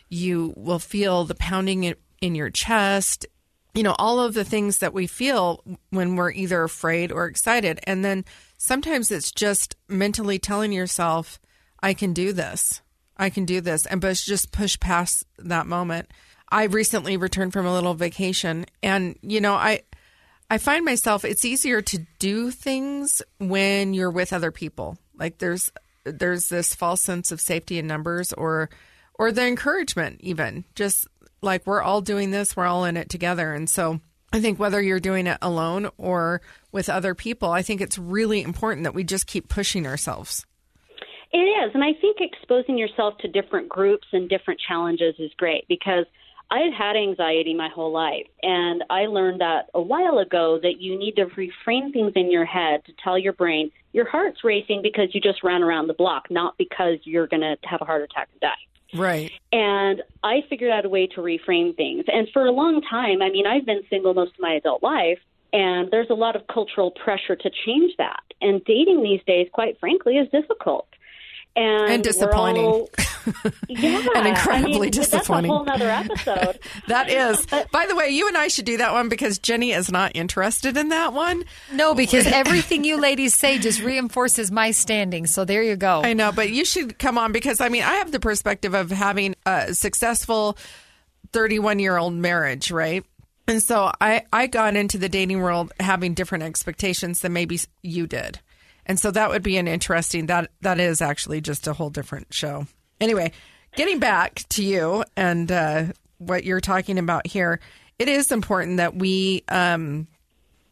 [0.09, 3.25] you will feel the pounding in, your chest.
[3.73, 7.79] you know, all of the things that we feel when we're either afraid or excited.
[7.83, 8.23] And then
[8.57, 11.39] sometimes it's just mentally telling yourself,
[11.81, 12.81] I can do this.
[13.17, 13.85] I can do this.
[13.85, 16.09] And but just push past that moment.
[16.49, 19.81] I recently returned from a little vacation and you know, I
[20.49, 24.97] I find myself it's easier to do things when you're with other people.
[25.17, 25.71] Like there's
[26.05, 28.69] there's this false sense of safety in numbers or
[29.17, 30.65] or the encouragement even.
[30.75, 31.07] Just
[31.41, 33.53] like we're all doing this, we're all in it together.
[33.53, 33.99] And so
[34.33, 38.41] I think whether you're doing it alone or with other people, I think it's really
[38.41, 40.45] important that we just keep pushing ourselves.
[41.31, 41.71] It is.
[41.73, 46.05] And I think exposing yourself to different groups and different challenges is great because
[46.51, 48.27] I've had anxiety my whole life.
[48.43, 52.45] And I learned that a while ago that you need to reframe things in your
[52.45, 56.25] head to tell your brain your heart's racing because you just ran around the block,
[56.29, 58.74] not because you're going to have a heart attack and die.
[58.95, 59.31] Right.
[59.51, 62.05] And I figured out a way to reframe things.
[62.07, 65.19] And for a long time, I mean, I've been single most of my adult life,
[65.53, 68.23] and there's a lot of cultural pressure to change that.
[68.41, 70.87] And dating these days, quite frankly, is difficult.
[71.55, 72.65] And, and disappointing.
[72.65, 72.89] All,
[73.69, 75.51] yeah, and incredibly I mean, disappointing.
[75.51, 76.59] That's a whole other episode.
[76.87, 77.45] that is.
[77.71, 80.75] By the way, you and I should do that one because Jenny is not interested
[80.75, 81.45] in that one.
[81.71, 85.27] No, because everything you ladies say just reinforces my standing.
[85.27, 86.01] So there you go.
[86.03, 88.91] I know, but you should come on because I mean, I have the perspective of
[88.91, 90.57] having a successful
[91.31, 93.05] 31 year old marriage, right?
[93.47, 98.07] And so I, I got into the dating world having different expectations than maybe you
[98.07, 98.39] did.
[98.85, 102.33] And so that would be an interesting that that is actually just a whole different
[102.33, 102.67] show.
[103.01, 103.31] Anyway,
[103.75, 105.85] getting back to you and uh,
[106.17, 107.59] what you're talking about here,
[107.97, 110.07] it is important that we um,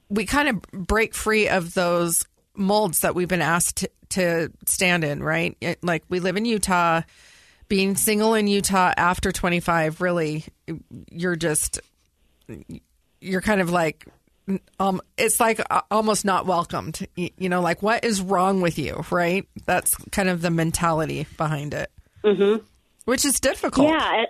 [0.10, 5.04] we kind of break free of those molds that we've been asked to, to stand
[5.04, 5.58] in, right?
[5.60, 7.02] It, like we live in Utah,
[7.68, 10.46] being single in Utah after 25, really,
[11.10, 11.80] you're just
[13.20, 14.06] you're kind of like
[14.80, 17.08] um, it's like uh, almost not welcomed.
[17.16, 19.48] You know, like what is wrong with you, right?
[19.66, 21.92] That's kind of the mentality behind it,
[22.24, 22.64] mm-hmm.
[23.06, 23.88] which is difficult.
[23.88, 24.30] Yeah, it,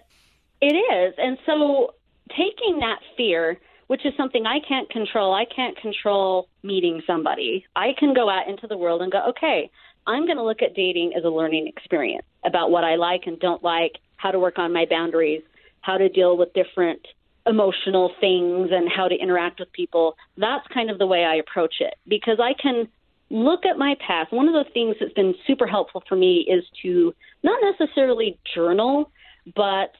[0.62, 1.14] it is.
[1.18, 1.94] And so
[2.30, 7.66] taking that fear, which is something I can't control, I can't control meeting somebody.
[7.76, 9.70] I can go out into the world and go, okay,
[10.08, 13.40] I'm going to look at dating as a learning experience about what I like and
[13.40, 15.44] don't like, how to work on my boundaries,
[15.82, 17.06] how to deal with different
[17.46, 20.16] emotional things and how to interact with people.
[20.38, 22.88] That's kind of the way I approach it because I can
[23.30, 24.32] look at my past.
[24.32, 29.12] One of the things that's been super helpful for me is to not necessarily journal,
[29.56, 29.92] but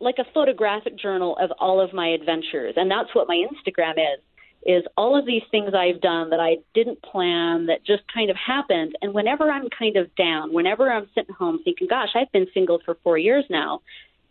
[0.00, 2.74] like a photographic journal of all of my adventures.
[2.76, 4.20] And that's what my Instagram is
[4.64, 8.36] is all of these things I've done that I didn't plan that just kind of
[8.36, 8.96] happened.
[9.02, 12.80] And whenever I'm kind of down, whenever I'm sitting home thinking, gosh, I've been single
[12.84, 13.82] for 4 years now.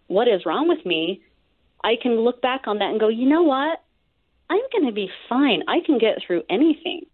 [0.07, 1.21] What is wrong with me?
[1.83, 3.81] I can look back on that and go, you know what?
[4.49, 5.63] I'm going to be fine.
[5.67, 7.05] I can get through anything.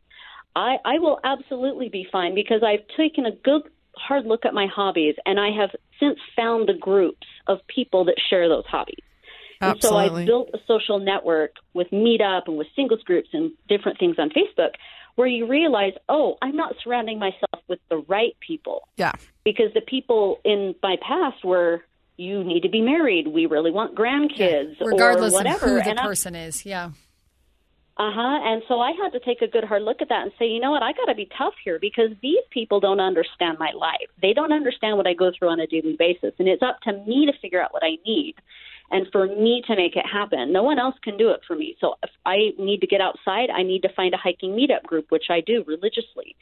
[0.56, 3.62] I, I will absolutely be fine because I've taken a good
[3.96, 8.16] hard look at my hobbies and I have since found the groups of people that
[8.30, 9.04] share those hobbies.
[9.62, 10.00] Absolutely.
[10.00, 14.00] And so I've built a social network with Meetup and with singles groups and different
[14.00, 14.72] things on Facebook
[15.16, 18.88] where you realize, oh, I'm not surrounding myself with the right people.
[18.98, 19.14] Yeah.
[19.44, 21.84] Because the people in my past were
[22.18, 23.28] you need to be married.
[23.28, 25.66] We really want grandkids, yeah, regardless or whatever.
[25.66, 26.66] of who the and person I, is.
[26.66, 26.92] Yeah.
[28.00, 28.40] Uh huh.
[28.44, 30.60] And so I had to take a good hard look at that and say, you
[30.60, 34.10] know what, I got to be tough here because these people don't understand my life.
[34.22, 36.94] They don't understand what I go through on a daily basis, and it's up to
[36.94, 38.36] me to figure out what I need
[38.90, 40.54] and for me to make it happen.
[40.54, 41.76] No one else can do it for me.
[41.82, 45.08] So if I need to get outside, I need to find a hiking meetup group,
[45.10, 46.36] which I do religiously.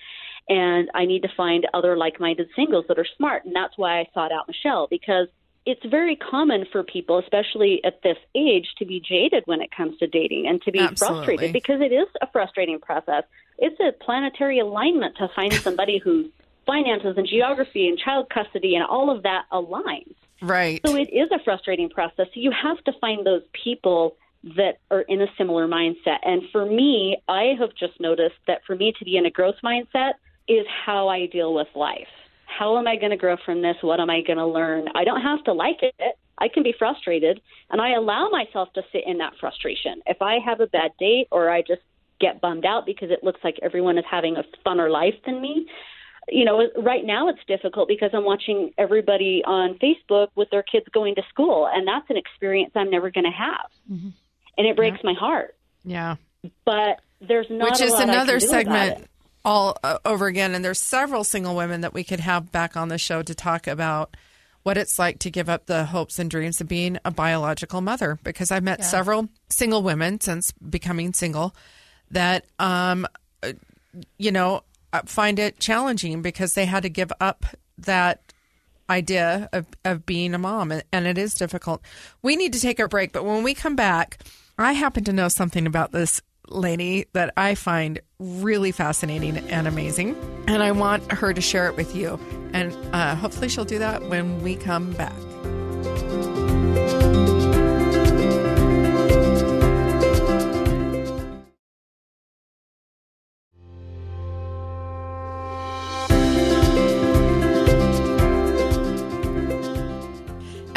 [0.48, 3.46] And I need to find other like minded singles that are smart.
[3.46, 5.28] And that's why I sought out Michelle because
[5.66, 9.98] it's very common for people, especially at this age, to be jaded when it comes
[9.98, 11.26] to dating and to be Absolutely.
[11.26, 13.24] frustrated because it is a frustrating process.
[13.58, 16.30] It's a planetary alignment to find somebody whose
[16.68, 20.16] finances and geography and child custody and all of that aligns.
[20.42, 20.82] Right.
[20.86, 22.28] So it is a frustrating process.
[22.34, 24.18] So you have to find those people
[24.56, 26.20] that are in a similar mindset.
[26.24, 29.56] And for me, I have just noticed that for me to be in a growth
[29.64, 30.14] mindset
[30.48, 32.08] is how I deal with life
[32.58, 33.76] how am I going to grow from this?
[33.82, 34.88] What am I going to learn?
[34.96, 36.18] I don't have to like it.
[36.38, 40.02] I can be frustrated, and I allow myself to sit in that frustration.
[40.06, 41.82] If I have a bad date or I just
[42.20, 45.68] get bummed out because it looks like everyone is having a funner life than me,
[46.28, 50.86] you know, right now it's difficult because I'm watching everybody on Facebook with their kids
[50.94, 54.10] going to school, and that's an experience I'm never going to have, mm-hmm.
[54.58, 55.12] and it breaks yeah.
[55.12, 55.56] my heart.
[55.84, 56.16] Yeah,
[56.66, 59.08] but there's not which is another segment
[59.46, 60.54] all uh, over again.
[60.54, 63.68] And there's several single women that we could have back on the show to talk
[63.68, 64.18] about
[64.64, 68.18] what it's like to give up the hopes and dreams of being a biological mother
[68.24, 71.56] because I've met several single women since becoming single
[72.10, 73.06] that, um,
[74.18, 77.46] you know, uh, find it challenging because they had to give up
[77.78, 78.34] that
[78.90, 81.82] idea of, of being a mom, and, and it is difficult.
[82.22, 84.20] We need to take a break, but when we come back,
[84.58, 90.16] I happen to know something about this lady that I find really fascinating and amazing,
[90.48, 92.20] and I want her to share it with you.
[92.54, 95.14] And uh, hopefully, she'll do that when we come back.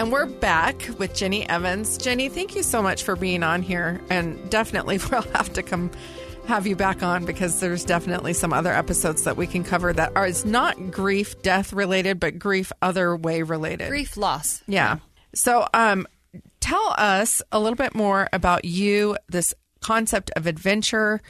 [0.08, 1.98] And we're back with Jenny Evans.
[1.98, 4.00] Jenny, thank you so much for being on here.
[4.08, 5.90] And definitely we'll have to come
[6.46, 10.16] have you back on because there's definitely some other episodes that we can cover that
[10.16, 13.90] are it's not grief death related, but grief other way related.
[13.90, 14.62] Grief loss.
[14.66, 14.96] Yeah.
[15.34, 16.06] So um
[16.60, 21.20] tell us a little bit more about you, this concept of adventure.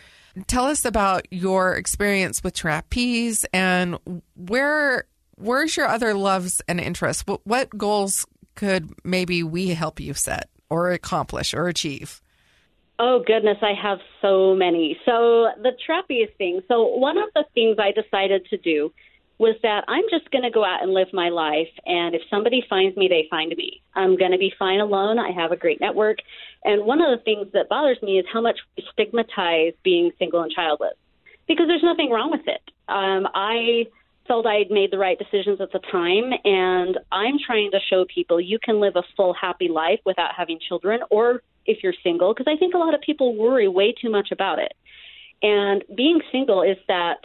[0.47, 3.99] Tell us about your experience with trapeze and
[4.37, 5.03] where
[5.35, 7.25] where's your other loves and interests?
[7.27, 8.25] What, what goals
[8.59, 12.21] could maybe we help you set or accomplish or achieve?
[12.99, 14.99] Oh goodness, I have so many.
[15.05, 16.63] So the trapeze thing.
[16.67, 18.93] So one of the things I decided to do
[19.39, 22.65] was that I'm just going to go out and live my life, and if somebody
[22.69, 23.81] finds me, they find me.
[23.95, 25.21] I'm going to be fine alone.
[25.21, 26.19] I have a great network,
[26.65, 30.43] and one of the things that bothers me is how much we stigmatize being single
[30.43, 30.97] and childless,
[31.47, 32.63] because there's nothing wrong with it.
[32.89, 33.87] Um, I
[34.29, 38.05] felt I had made the right decisions at the time, and I'm trying to show
[38.05, 42.33] people you can live a full, happy life without having children, or if you're single,
[42.33, 44.75] because I think a lot of people worry way too much about it.
[45.43, 47.19] And being single is that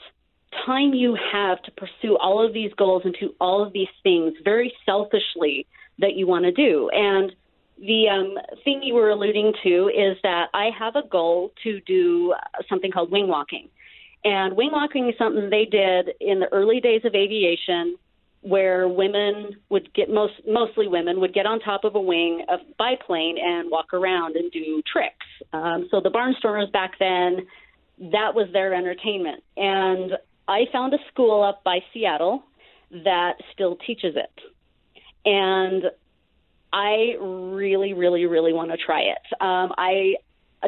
[0.66, 4.34] time you have to pursue all of these goals and do all of these things
[4.44, 5.68] very selfishly
[6.00, 6.89] that you want to do.
[6.94, 7.34] And
[7.80, 12.34] the um, thing you were alluding to is that I have a goal to do
[12.70, 13.70] something called wing walking.
[14.26, 17.98] And wing walking is something they did in the early days of aviation
[18.42, 22.60] where women would get most mostly women would get on top of a wing of
[22.78, 25.26] biplane and walk around and do tricks.
[25.54, 27.48] Um, so the barnstormers back then,
[28.12, 29.44] that was their entertainment.
[29.56, 30.14] And
[30.48, 32.44] I found a school up by Seattle
[32.92, 34.42] that still teaches it.
[35.26, 35.84] And
[36.74, 39.42] I really, really, really want to try it.
[39.42, 40.16] Um, I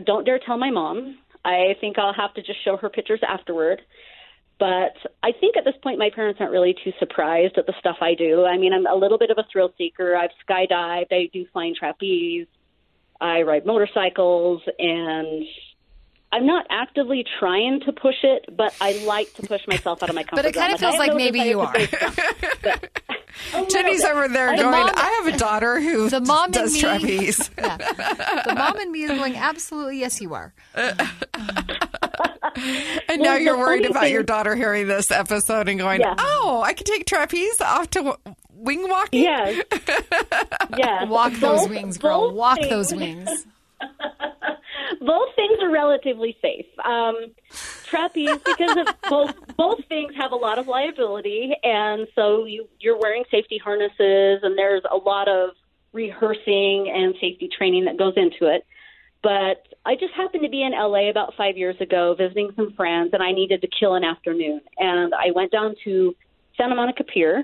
[0.06, 1.18] don't dare tell my mom.
[1.46, 3.82] I think I'll have to just show her pictures afterward.
[4.58, 7.98] But I think at this point, my parents aren't really too surprised at the stuff
[8.02, 8.46] I do.
[8.46, 10.16] I mean, I'm a little bit of a thrill seeker.
[10.16, 12.48] I've skydived, I do flying trapeze,
[13.20, 15.46] I ride motorcycles, and
[16.32, 20.16] I'm not actively trying to push it, but I like to push myself out of
[20.16, 20.44] my comfort zone.
[20.44, 20.92] But it kind of zone.
[20.92, 21.72] feels I like maybe you are.
[21.72, 21.92] break
[22.62, 22.90] but-
[23.54, 24.12] oh, a Jenny's bit.
[24.12, 26.80] over there The going, mom- I have a daughter who The mom does me.
[26.82, 27.50] trapeze.
[27.58, 27.78] Yeah.
[27.78, 30.54] The mom and me is going, absolutely, yes, you are.
[33.08, 36.16] And Well, now you're worried about thing- your daughter hearing this episode and going, Yeah.
[36.18, 38.18] "Oh, I could take trapeze off to
[38.54, 39.62] wing walking." Yes.
[40.78, 41.08] yes.
[41.10, 42.32] Walk those Both- wings, girl.
[42.34, 43.46] Walk things- those wings.
[45.02, 46.66] Both things are relatively safe.
[46.84, 47.32] Um,
[47.84, 53.00] trapeze, because of both both things have a lot of liability, and so you you're
[53.00, 55.52] wearing safety harnesses, and there's a lot of
[55.94, 58.66] rehearsing and safety training that goes into it.
[59.24, 63.10] But I just happened to be in LA about five years ago visiting some friends,
[63.14, 64.62] and I needed to kill an afternoon.
[64.78, 66.16] And I went down to
[66.58, 67.44] Santa Monica Pier,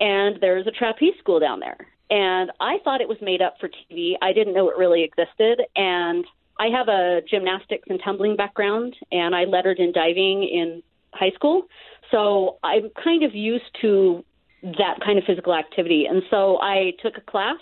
[0.00, 1.76] and there's a trapeze school down there.
[2.10, 4.14] And I thought it was made up for TV.
[4.22, 5.60] I didn't know it really existed.
[5.76, 6.24] And
[6.58, 11.66] I have a gymnastics and tumbling background, and I lettered in diving in high school.
[12.10, 14.24] So I'm kind of used to
[14.62, 16.06] that kind of physical activity.
[16.06, 17.60] And so I took a class,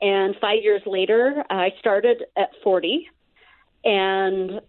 [0.00, 3.08] and five years later, I started at 40.
[3.84, 4.60] And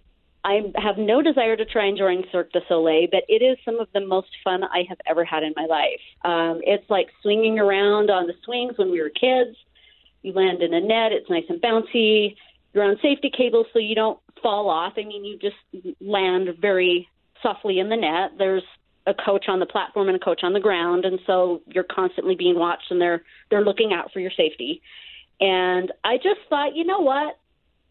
[0.45, 3.79] I have no desire to try and join Cirque du Soleil, but it is some
[3.79, 6.01] of the most fun I have ever had in my life.
[6.25, 9.55] Um, it's like swinging around on the swings when we were kids.
[10.21, 12.35] You land in a net, it's nice and bouncy.
[12.73, 14.93] You're on safety cables so you don't fall off.
[14.97, 17.07] I mean, you just land very
[17.41, 18.31] softly in the net.
[18.37, 18.63] There's
[19.05, 22.35] a coach on the platform and a coach on the ground, and so you're constantly
[22.35, 24.81] being watched, and they're they're looking out for your safety.
[25.39, 27.37] And I just thought, you know what?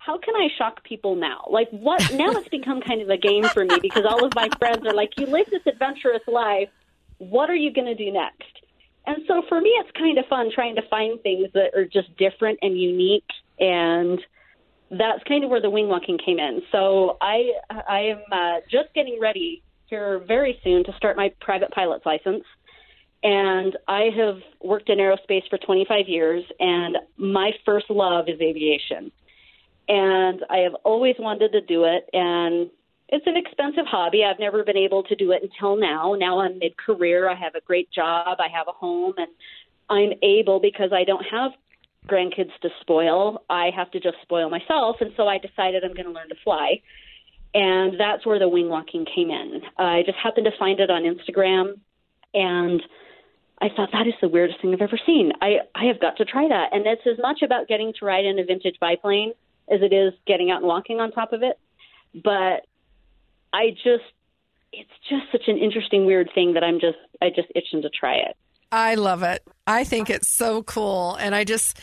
[0.04, 1.46] how can I shock people now?
[1.50, 4.48] Like what now it's become kind of a game for me because all of my
[4.58, 6.68] friends are like, You live this adventurous life,
[7.18, 8.60] what are you gonna do next?
[9.06, 12.16] And so for me it's kind of fun trying to find things that are just
[12.16, 13.28] different and unique
[13.58, 14.20] and
[14.98, 16.60] that's kind of where the wing walking came in.
[16.70, 21.70] So I I am uh, just getting ready here very soon to start my private
[21.70, 22.44] pilot's license.
[23.24, 29.12] And I have worked in aerospace for 25 years, and my first love is aviation.
[29.88, 32.68] And I have always wanted to do it, and
[33.08, 34.24] it's an expensive hobby.
[34.24, 36.14] I've never been able to do it until now.
[36.18, 39.28] Now I'm mid career, I have a great job, I have a home, and
[39.88, 41.52] I'm able because I don't have
[42.08, 43.42] grandkids to spoil.
[43.48, 46.34] I have to just spoil myself, and so I decided I'm going to learn to
[46.42, 46.80] fly.
[47.54, 49.60] And that's where the wing walking came in.
[49.76, 51.74] I just happened to find it on Instagram,
[52.32, 52.82] and
[53.60, 55.32] I thought that is the weirdest thing I've ever seen.
[55.40, 58.24] I I have got to try that, and it's as much about getting to ride
[58.24, 59.34] in a vintage biplane
[59.70, 61.58] as it is getting out and walking on top of it.
[62.14, 62.66] But
[63.52, 64.04] I just,
[64.72, 68.16] it's just such an interesting, weird thing that I'm just, I just itching to try
[68.16, 68.36] it.
[68.72, 69.46] I love it.
[69.66, 71.14] I think it's so cool.
[71.14, 71.78] And I just,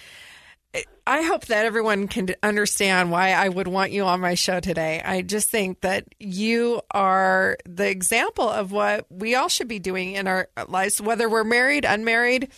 [1.06, 5.00] I hope that everyone can understand why I would want you on my show today.
[5.06, 10.14] I just think that you are the example of what we all should be doing
[10.14, 12.50] in our lives, whether we're married, unmarried,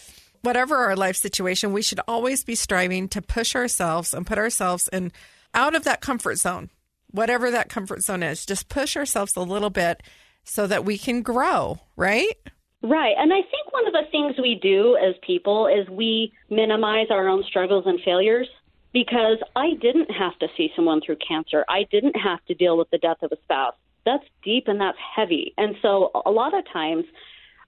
[0.42, 4.88] whatever our life situation, we should always be striving to push ourselves and put ourselves
[4.94, 5.12] in
[5.54, 6.70] out of that comfort zone,
[7.12, 8.46] whatever that comfort zone is.
[8.46, 10.02] Just push ourselves a little bit
[10.46, 12.36] so that we can grow, right?
[12.84, 13.14] Right.
[13.18, 17.28] And I think one of the things we do as people is we minimize our
[17.28, 18.48] own struggles and failures
[18.92, 21.64] because I didn't have to see someone through cancer.
[21.70, 23.76] I didn't have to deal with the death of a spouse.
[24.06, 25.54] That's deep and that's heavy.
[25.58, 27.06] And so a lot of times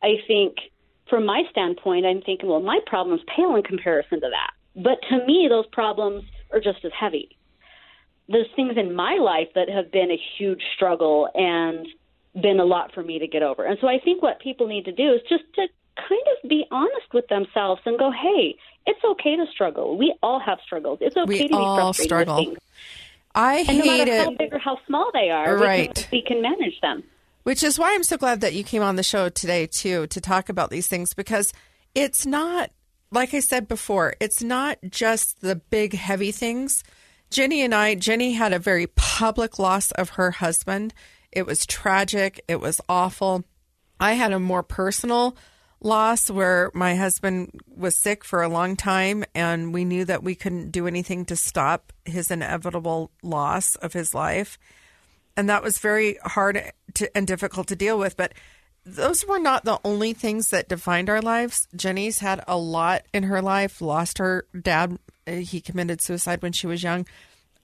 [0.01, 0.55] I think
[1.09, 4.51] from my standpoint, I'm thinking, well, my problems pale in comparison to that.
[4.75, 7.37] But to me, those problems are just as heavy.
[8.27, 11.85] There's things in my life that have been a huge struggle and
[12.41, 13.63] been a lot for me to get over.
[13.65, 15.67] And so I think what people need to do is just to
[15.97, 18.55] kind of be honest with themselves and go, hey,
[18.87, 19.97] it's okay to struggle.
[19.97, 20.99] We all have struggles.
[21.01, 22.35] It's okay we to be all frustrated struggle.
[22.37, 22.57] with things.
[23.35, 24.23] I And hate no matter it.
[24.25, 25.89] how big or how small they are, Right.
[25.89, 27.03] we, can, we can manage them.
[27.43, 30.21] Which is why I'm so glad that you came on the show today, too, to
[30.21, 31.51] talk about these things because
[31.93, 32.71] it's not,
[33.11, 36.83] like I said before, it's not just the big, heavy things.
[37.29, 40.93] Jenny and I, Jenny had a very public loss of her husband.
[41.35, 43.43] It was tragic, it was awful.
[43.99, 45.35] I had a more personal
[45.81, 50.33] loss where my husband was sick for a long time and we knew that we
[50.35, 54.57] couldn't do anything to stop his inevitable loss of his life
[55.35, 58.17] and that was very hard to, and difficult to deal with.
[58.17, 58.33] But
[58.85, 61.67] those were not the only things that defined our lives.
[61.75, 63.81] Jenny's had a lot in her life.
[63.81, 67.05] Lost her dad; he committed suicide when she was young.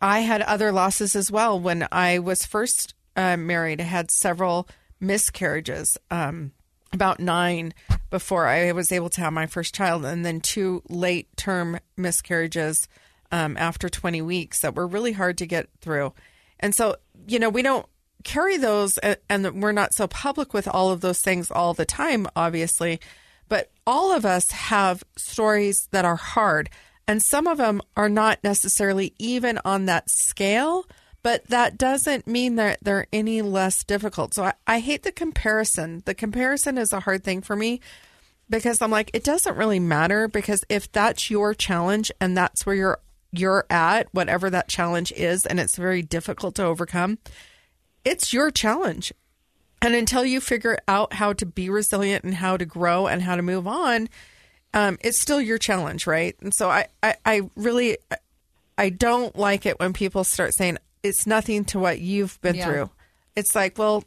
[0.01, 1.59] I had other losses as well.
[1.59, 4.67] When I was first uh, married, I had several
[4.99, 5.97] miscarriages.
[6.09, 6.53] Um,
[6.91, 7.73] about nine
[8.09, 12.87] before I was able to have my first child, and then two late term miscarriages
[13.31, 16.13] um, after 20 weeks that were really hard to get through.
[16.59, 16.95] And so,
[17.27, 17.85] you know, we don't
[18.23, 18.97] carry those
[19.29, 22.99] and we're not so public with all of those things all the time, obviously.
[23.47, 26.69] But all of us have stories that are hard,
[27.07, 30.85] and some of them are not necessarily even on that scale,
[31.21, 34.33] but that doesn't mean that they're any less difficult.
[34.33, 36.01] So I, I hate the comparison.
[36.05, 37.81] The comparison is a hard thing for me
[38.49, 42.75] because I'm like, it doesn't really matter because if that's your challenge and that's where
[42.75, 42.99] you're
[43.31, 47.19] you're at, whatever that challenge is, and it's very difficult to overcome,
[48.03, 49.13] it's your challenge.
[49.83, 53.35] And until you figure out how to be resilient and how to grow and how
[53.35, 54.09] to move on,
[54.73, 56.35] um, it's still your challenge, right?
[56.41, 57.97] And so I, I, I really,
[58.77, 62.65] I don't like it when people start saying it's nothing to what you've been Yeah.
[62.65, 62.89] through.
[63.35, 64.03] It's like, well,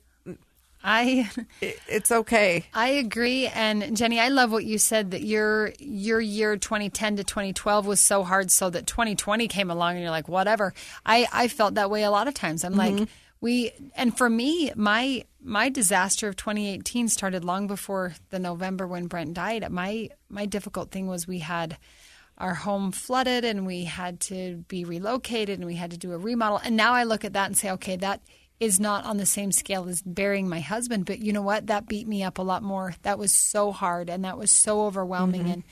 [0.85, 1.31] I
[1.61, 2.67] it's okay.
[2.75, 7.25] I agree, and Jenny, I love what you said that your your year 2010 to
[7.25, 10.75] 2012 was so hard, so that 2020 came along, and you're like, whatever.
[11.07, 12.65] I I felt that way a lot of times.
[12.65, 13.05] I'm like, mm-hmm.
[13.41, 19.07] we, and for me, my my disaster of 2018 started long before the November when
[19.07, 19.71] Brent died.
[19.71, 21.77] My my difficult thing was we had
[22.39, 26.19] our home flooded and we had to be relocated and we had to do a
[26.19, 26.61] remodel.
[26.65, 28.21] And now I look at that and say, okay, that
[28.59, 31.05] is not on the same scale as burying my husband.
[31.05, 31.67] But you know what?
[31.67, 32.95] That beat me up a lot more.
[33.03, 35.43] That was so hard and that was so overwhelming.
[35.43, 35.53] Mm-hmm.
[35.53, 35.65] And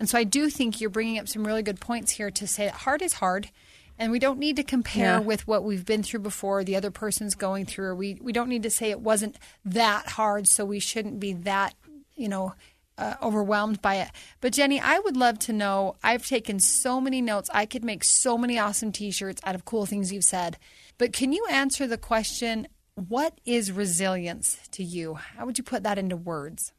[0.00, 2.66] and so I do think you're bringing up some really good points here to say
[2.66, 3.50] that hard is hard.
[3.98, 5.18] And we don't need to compare Yeah.
[5.18, 8.48] with what we've been through before, the other person's going through, or we, we don't
[8.48, 11.74] need to say it wasn't that hard, so we shouldn't be that,
[12.14, 12.54] you know,
[12.98, 14.10] uh, overwhelmed by it.
[14.40, 15.96] But Jenny, I would love to know.
[16.02, 17.48] I've taken so many notes.
[17.54, 20.58] I could make so many awesome T-shirts out of cool things you've said.
[20.98, 22.66] But can you answer the question?
[22.94, 25.14] What is resilience to you?
[25.14, 26.72] How would you put that into words?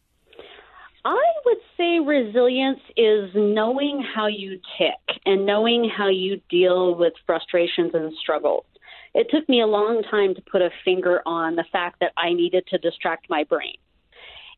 [1.06, 7.14] I would say resilience is knowing how you tick and knowing how you deal with
[7.26, 8.66] frustrations and struggles.
[9.14, 12.34] It took me a long time to put a finger on the fact that I
[12.34, 13.78] needed to distract my brain.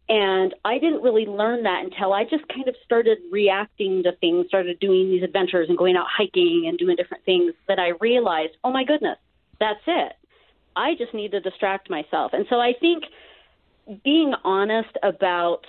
[0.10, 4.47] And I didn't really learn that until I just kind of started reacting to things,
[4.47, 8.54] started doing these adventures and going out hiking and doing different things that I realized,
[8.64, 9.18] oh my goodness,
[9.60, 10.14] that's it.
[10.76, 12.32] I just need to distract myself.
[12.34, 13.04] And so I think
[14.04, 15.62] being honest about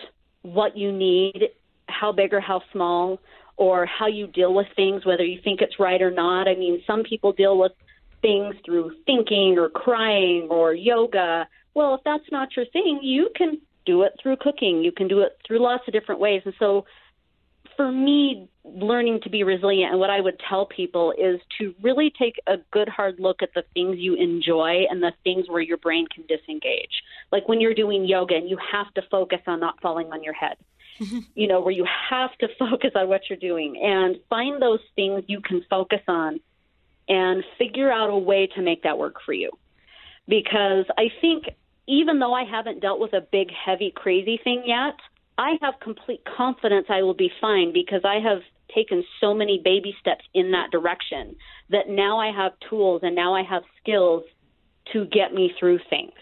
[0.42, 1.50] what you need,
[1.88, 3.20] how big or how small,
[3.56, 6.48] or how you deal with things, whether you think it's right or not.
[6.48, 7.72] I mean, some people deal with
[8.22, 11.46] things through thinking or crying or yoga.
[11.74, 14.82] Well, if that's not your thing, you can do it through cooking.
[14.82, 16.42] You can do it through lots of different ways.
[16.44, 16.84] And so
[17.76, 22.12] for me, learning to be resilient and what I would tell people is to really
[22.18, 25.78] take a good hard look at the things you enjoy and the things where your
[25.78, 27.02] brain can disengage.
[27.30, 30.34] Like when you're doing yoga and you have to focus on not falling on your
[30.34, 30.56] head.
[31.00, 31.20] Mm-hmm.
[31.34, 35.24] you know, where you have to focus on what you're doing and find those things
[35.26, 36.38] you can focus on
[37.08, 39.50] and figure out a way to make that work for you.
[40.28, 41.44] Because I think
[41.92, 44.96] even though I haven't dealt with a big, heavy, crazy thing yet,
[45.36, 48.40] I have complete confidence I will be fine because I have
[48.74, 51.36] taken so many baby steps in that direction
[51.68, 54.22] that now I have tools and now I have skills
[54.94, 56.14] to get me through things.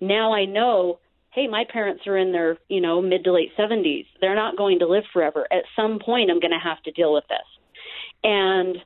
[0.00, 1.00] Now I know,
[1.32, 4.06] hey, my parents are in their, you know, mid to late 70s.
[4.20, 5.48] They're not going to live forever.
[5.50, 7.38] At some point I'm going to have to deal with this.
[8.22, 8.76] And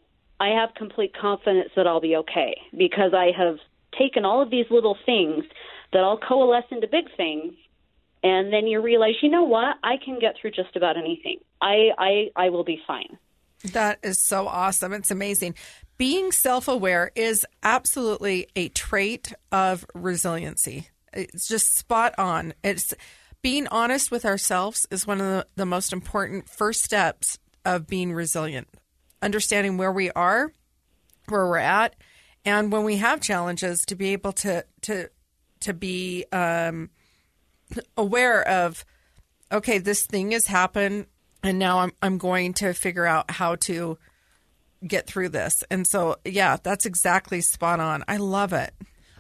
[0.40, 3.56] I have complete confidence that I'll be okay because I have
[3.98, 5.44] taken all of these little things
[5.92, 7.54] that all coalesce into big things
[8.22, 11.38] and then you realize, you know what, I can get through just about anything.
[11.60, 13.18] I I I will be fine.
[13.72, 14.92] That is so awesome.
[14.92, 15.54] It's amazing.
[15.98, 20.88] Being self-aware is absolutely a trait of resiliency.
[21.12, 22.54] It's just spot on.
[22.62, 22.94] It's
[23.42, 28.14] being honest with ourselves is one of the, the most important first steps of being
[28.14, 28.68] resilient.
[29.20, 30.52] Understanding where we are,
[31.28, 31.96] where we're at,
[32.46, 35.10] and when we have challenges, to be able to to
[35.60, 36.90] to be um,
[37.96, 38.84] aware of,
[39.52, 41.06] okay, this thing has happened,
[41.42, 43.98] and now I'm I'm going to figure out how to
[44.86, 45.62] get through this.
[45.70, 48.04] And so, yeah, that's exactly spot on.
[48.08, 48.74] I love it.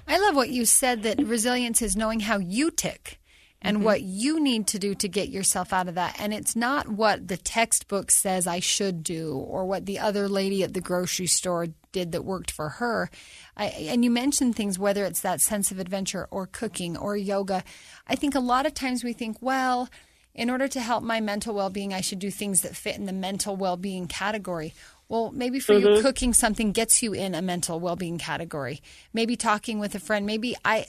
[0.08, 3.19] I love what you said that resilience is knowing how you tick
[3.62, 3.84] and mm-hmm.
[3.84, 6.16] what you need to do to get yourself out of that.
[6.18, 10.62] And it's not what the textbook says I should do or what the other lady
[10.62, 13.10] at the grocery store did that worked for her.
[13.56, 17.64] I, and you mentioned things, whether it's that sense of adventure or cooking or yoga.
[18.06, 19.88] I think a lot of times we think, well,
[20.34, 23.06] in order to help my mental well being, I should do things that fit in
[23.06, 24.74] the mental well being category.
[25.10, 25.96] Well, maybe for mm-hmm.
[25.96, 28.80] you, cooking something gets you in a mental well being category.
[29.12, 30.24] Maybe talking with a friend.
[30.24, 30.86] Maybe I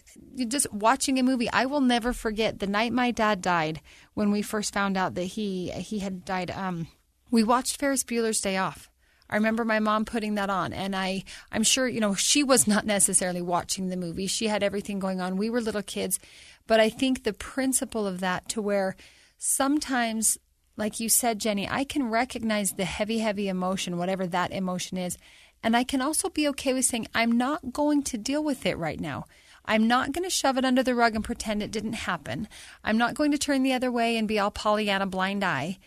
[0.48, 1.50] just watching a movie.
[1.50, 3.82] I will never forget the night my dad died
[4.14, 6.52] when we first found out that he he had died.
[6.52, 6.88] Um,
[7.32, 8.92] we watched Ferris Bueller's Day Off.
[9.28, 12.68] I remember my mom putting that on, and I I'm sure you know she was
[12.68, 14.28] not necessarily watching the movie.
[14.28, 15.36] She had everything going on.
[15.36, 16.20] We were little kids,
[16.68, 18.96] but I think the principle of that to where
[19.40, 20.38] sometimes
[20.82, 25.16] like you said, Jenny, I can recognize the heavy, heavy emotion, whatever that emotion is.
[25.62, 28.80] And I can also be okay with saying, I'm not going to deal with it
[28.80, 29.26] right now.
[29.64, 32.48] I'm not going to shove it under the rug and pretend it didn't happen.
[32.84, 35.78] I'm not going to turn the other way and be all Pollyanna blind eye.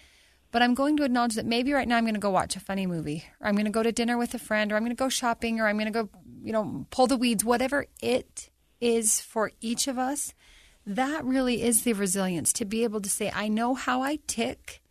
[0.52, 2.60] But I'm going to acknowledge that maybe right now I'm going to go watch a
[2.60, 4.96] funny movie, or I'm going to go to dinner with a friend, or I'm going
[4.96, 6.08] to go shopping, or I'm going to go,
[6.44, 8.48] you know, pull the weeds, whatever it
[8.80, 10.34] is for each of us.
[10.86, 14.82] That really is the resilience to be able to say, I know how I tick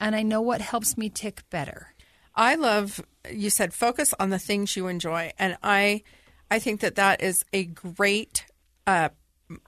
[0.00, 1.94] and I know what helps me tick better.
[2.34, 6.02] I love you said focus on the things you enjoy, and I
[6.50, 8.46] I think that that is a great
[8.86, 9.08] uh,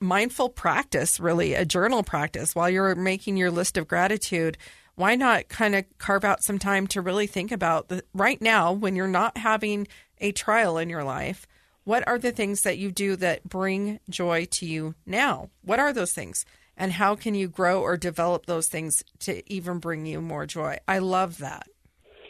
[0.00, 4.58] mindful practice, really a journal practice while you're making your list of gratitude.
[4.94, 8.72] Why not kind of carve out some time to really think about the right now
[8.72, 9.86] when you're not having
[10.18, 11.46] a trial in your life?
[11.84, 15.50] What are the things that you do that bring joy to you now?
[15.62, 16.44] What are those things?
[16.78, 20.78] And how can you grow or develop those things to even bring you more joy?
[20.88, 21.68] I love that.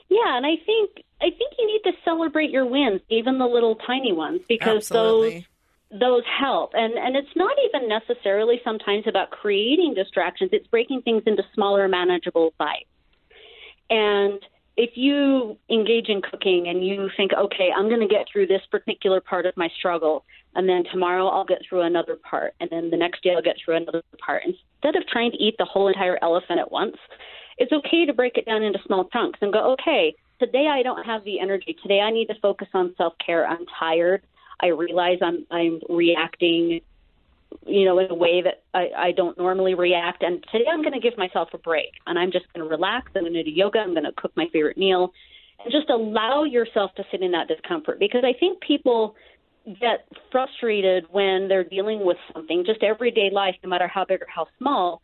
[0.09, 0.91] Yeah and i think
[1.21, 5.31] i think you need to celebrate your wins even the little tiny ones because Absolutely.
[5.31, 5.45] those
[5.91, 6.73] those help.
[6.75, 10.51] And and it's not even necessarily sometimes about creating distractions.
[10.53, 12.85] It's breaking things into smaller manageable bites.
[13.89, 14.41] And
[14.79, 18.63] if you engage in cooking and you think okay i'm going to get through this
[18.71, 20.25] particular part of my struggle
[20.59, 23.55] and then tomorrow I'll get through another part, and then the next day I'll get
[23.65, 24.43] through another part.
[24.45, 26.97] Instead of trying to eat the whole entire elephant at once,
[27.59, 31.05] it's okay to break it down into small chunks and go, okay, today I don't
[31.05, 31.77] have the energy.
[31.81, 33.47] Today I need to focus on self care.
[33.47, 34.23] I'm tired.
[34.61, 36.81] I realize I'm I'm reacting,
[37.65, 40.25] you know, in a way that I, I don't normally react.
[40.25, 43.13] And today I'm going to give myself a break, and I'm just going to relax.
[43.15, 43.79] I'm going to do yoga.
[43.79, 45.13] I'm going to cook my favorite meal,
[45.63, 49.15] and just allow yourself to sit in that discomfort because I think people
[49.67, 54.27] get frustrated when they're dealing with something, just everyday life, no matter how big or
[54.35, 55.01] how small,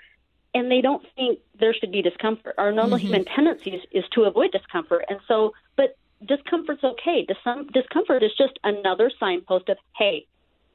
[0.54, 2.54] and they don't think there should be discomfort.
[2.58, 3.06] Our normal Mm-hmm.
[3.06, 5.96] human tendency is, is to avoid discomfort, and so, but
[6.26, 7.26] discomfort's okay.
[7.26, 10.26] Dis- discomfort is just another signpost of, hey,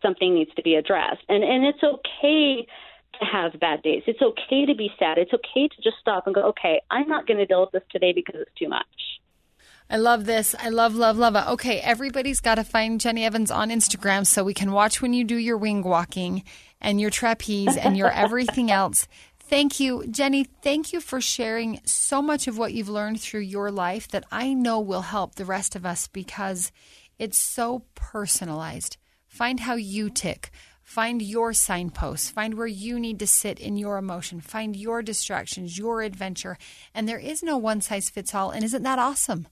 [0.01, 2.67] something needs to be addressed, and and it's okay
[3.19, 4.03] to have bad days.
[4.05, 5.17] It's okay to be sad.
[5.17, 7.83] It's okay to just stop and go, okay, I'm not going to deal with this
[7.91, 8.85] today because it's too much.
[9.91, 10.53] I love this.
[10.59, 11.47] I love, love, love it.
[11.53, 15.23] Okay, everybody's got to find Jenny Evans on Instagram so we can watch when you
[15.23, 16.43] do your wing walking
[16.79, 19.07] and your trapeze and your everything else.
[19.39, 20.43] Thank you, Jenny.
[20.43, 24.53] Thank you for sharing so much of what you've learned through your life that I
[24.53, 26.71] know will help the rest of us because
[27.17, 28.97] it's so personalized.
[29.27, 30.51] Find how you tick.
[30.83, 32.29] Find your signposts.
[32.29, 34.39] Find where you need to sit in your emotion.
[34.39, 36.57] Find your distractions, your adventure.
[36.93, 38.51] And there is no one size fits all.
[38.51, 39.47] And isn't that awesome?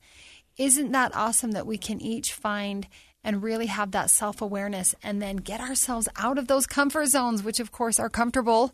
[0.57, 2.87] Isn't that awesome that we can each find
[3.23, 7.43] and really have that self awareness and then get ourselves out of those comfort zones,
[7.43, 8.73] which of course are comfortable,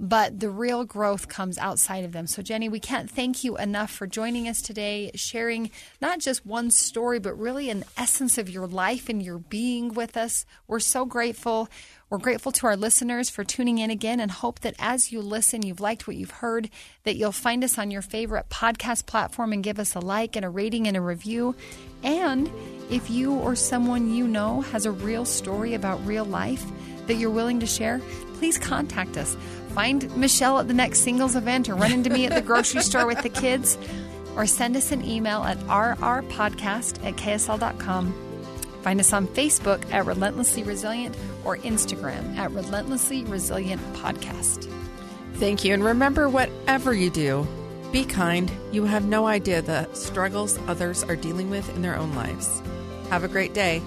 [0.00, 2.26] but the real growth comes outside of them.
[2.26, 5.70] So, Jenny, we can't thank you enough for joining us today, sharing
[6.00, 10.16] not just one story, but really an essence of your life and your being with
[10.16, 10.46] us.
[10.68, 11.68] We're so grateful.
[12.10, 15.60] We're grateful to our listeners for tuning in again and hope that as you listen,
[15.60, 16.70] you've liked what you've heard,
[17.04, 20.42] that you'll find us on your favorite podcast platform and give us a like and
[20.42, 21.54] a rating and a review.
[22.02, 22.50] And
[22.88, 26.64] if you or someone you know has a real story about real life
[27.08, 28.00] that you're willing to share,
[28.34, 29.36] please contact us.
[29.74, 33.06] Find Michelle at the next singles event or run into me at the grocery store
[33.06, 33.76] with the kids
[34.34, 38.27] or send us an email at rrpodcast at ksl.com.
[38.88, 41.14] Find us on Facebook at Relentlessly Resilient
[41.44, 44.72] or Instagram at Relentlessly Resilient Podcast.
[45.34, 45.74] Thank you.
[45.74, 47.46] And remember, whatever you do,
[47.92, 48.50] be kind.
[48.72, 52.62] You have no idea the struggles others are dealing with in their own lives.
[53.10, 53.82] Have a great day.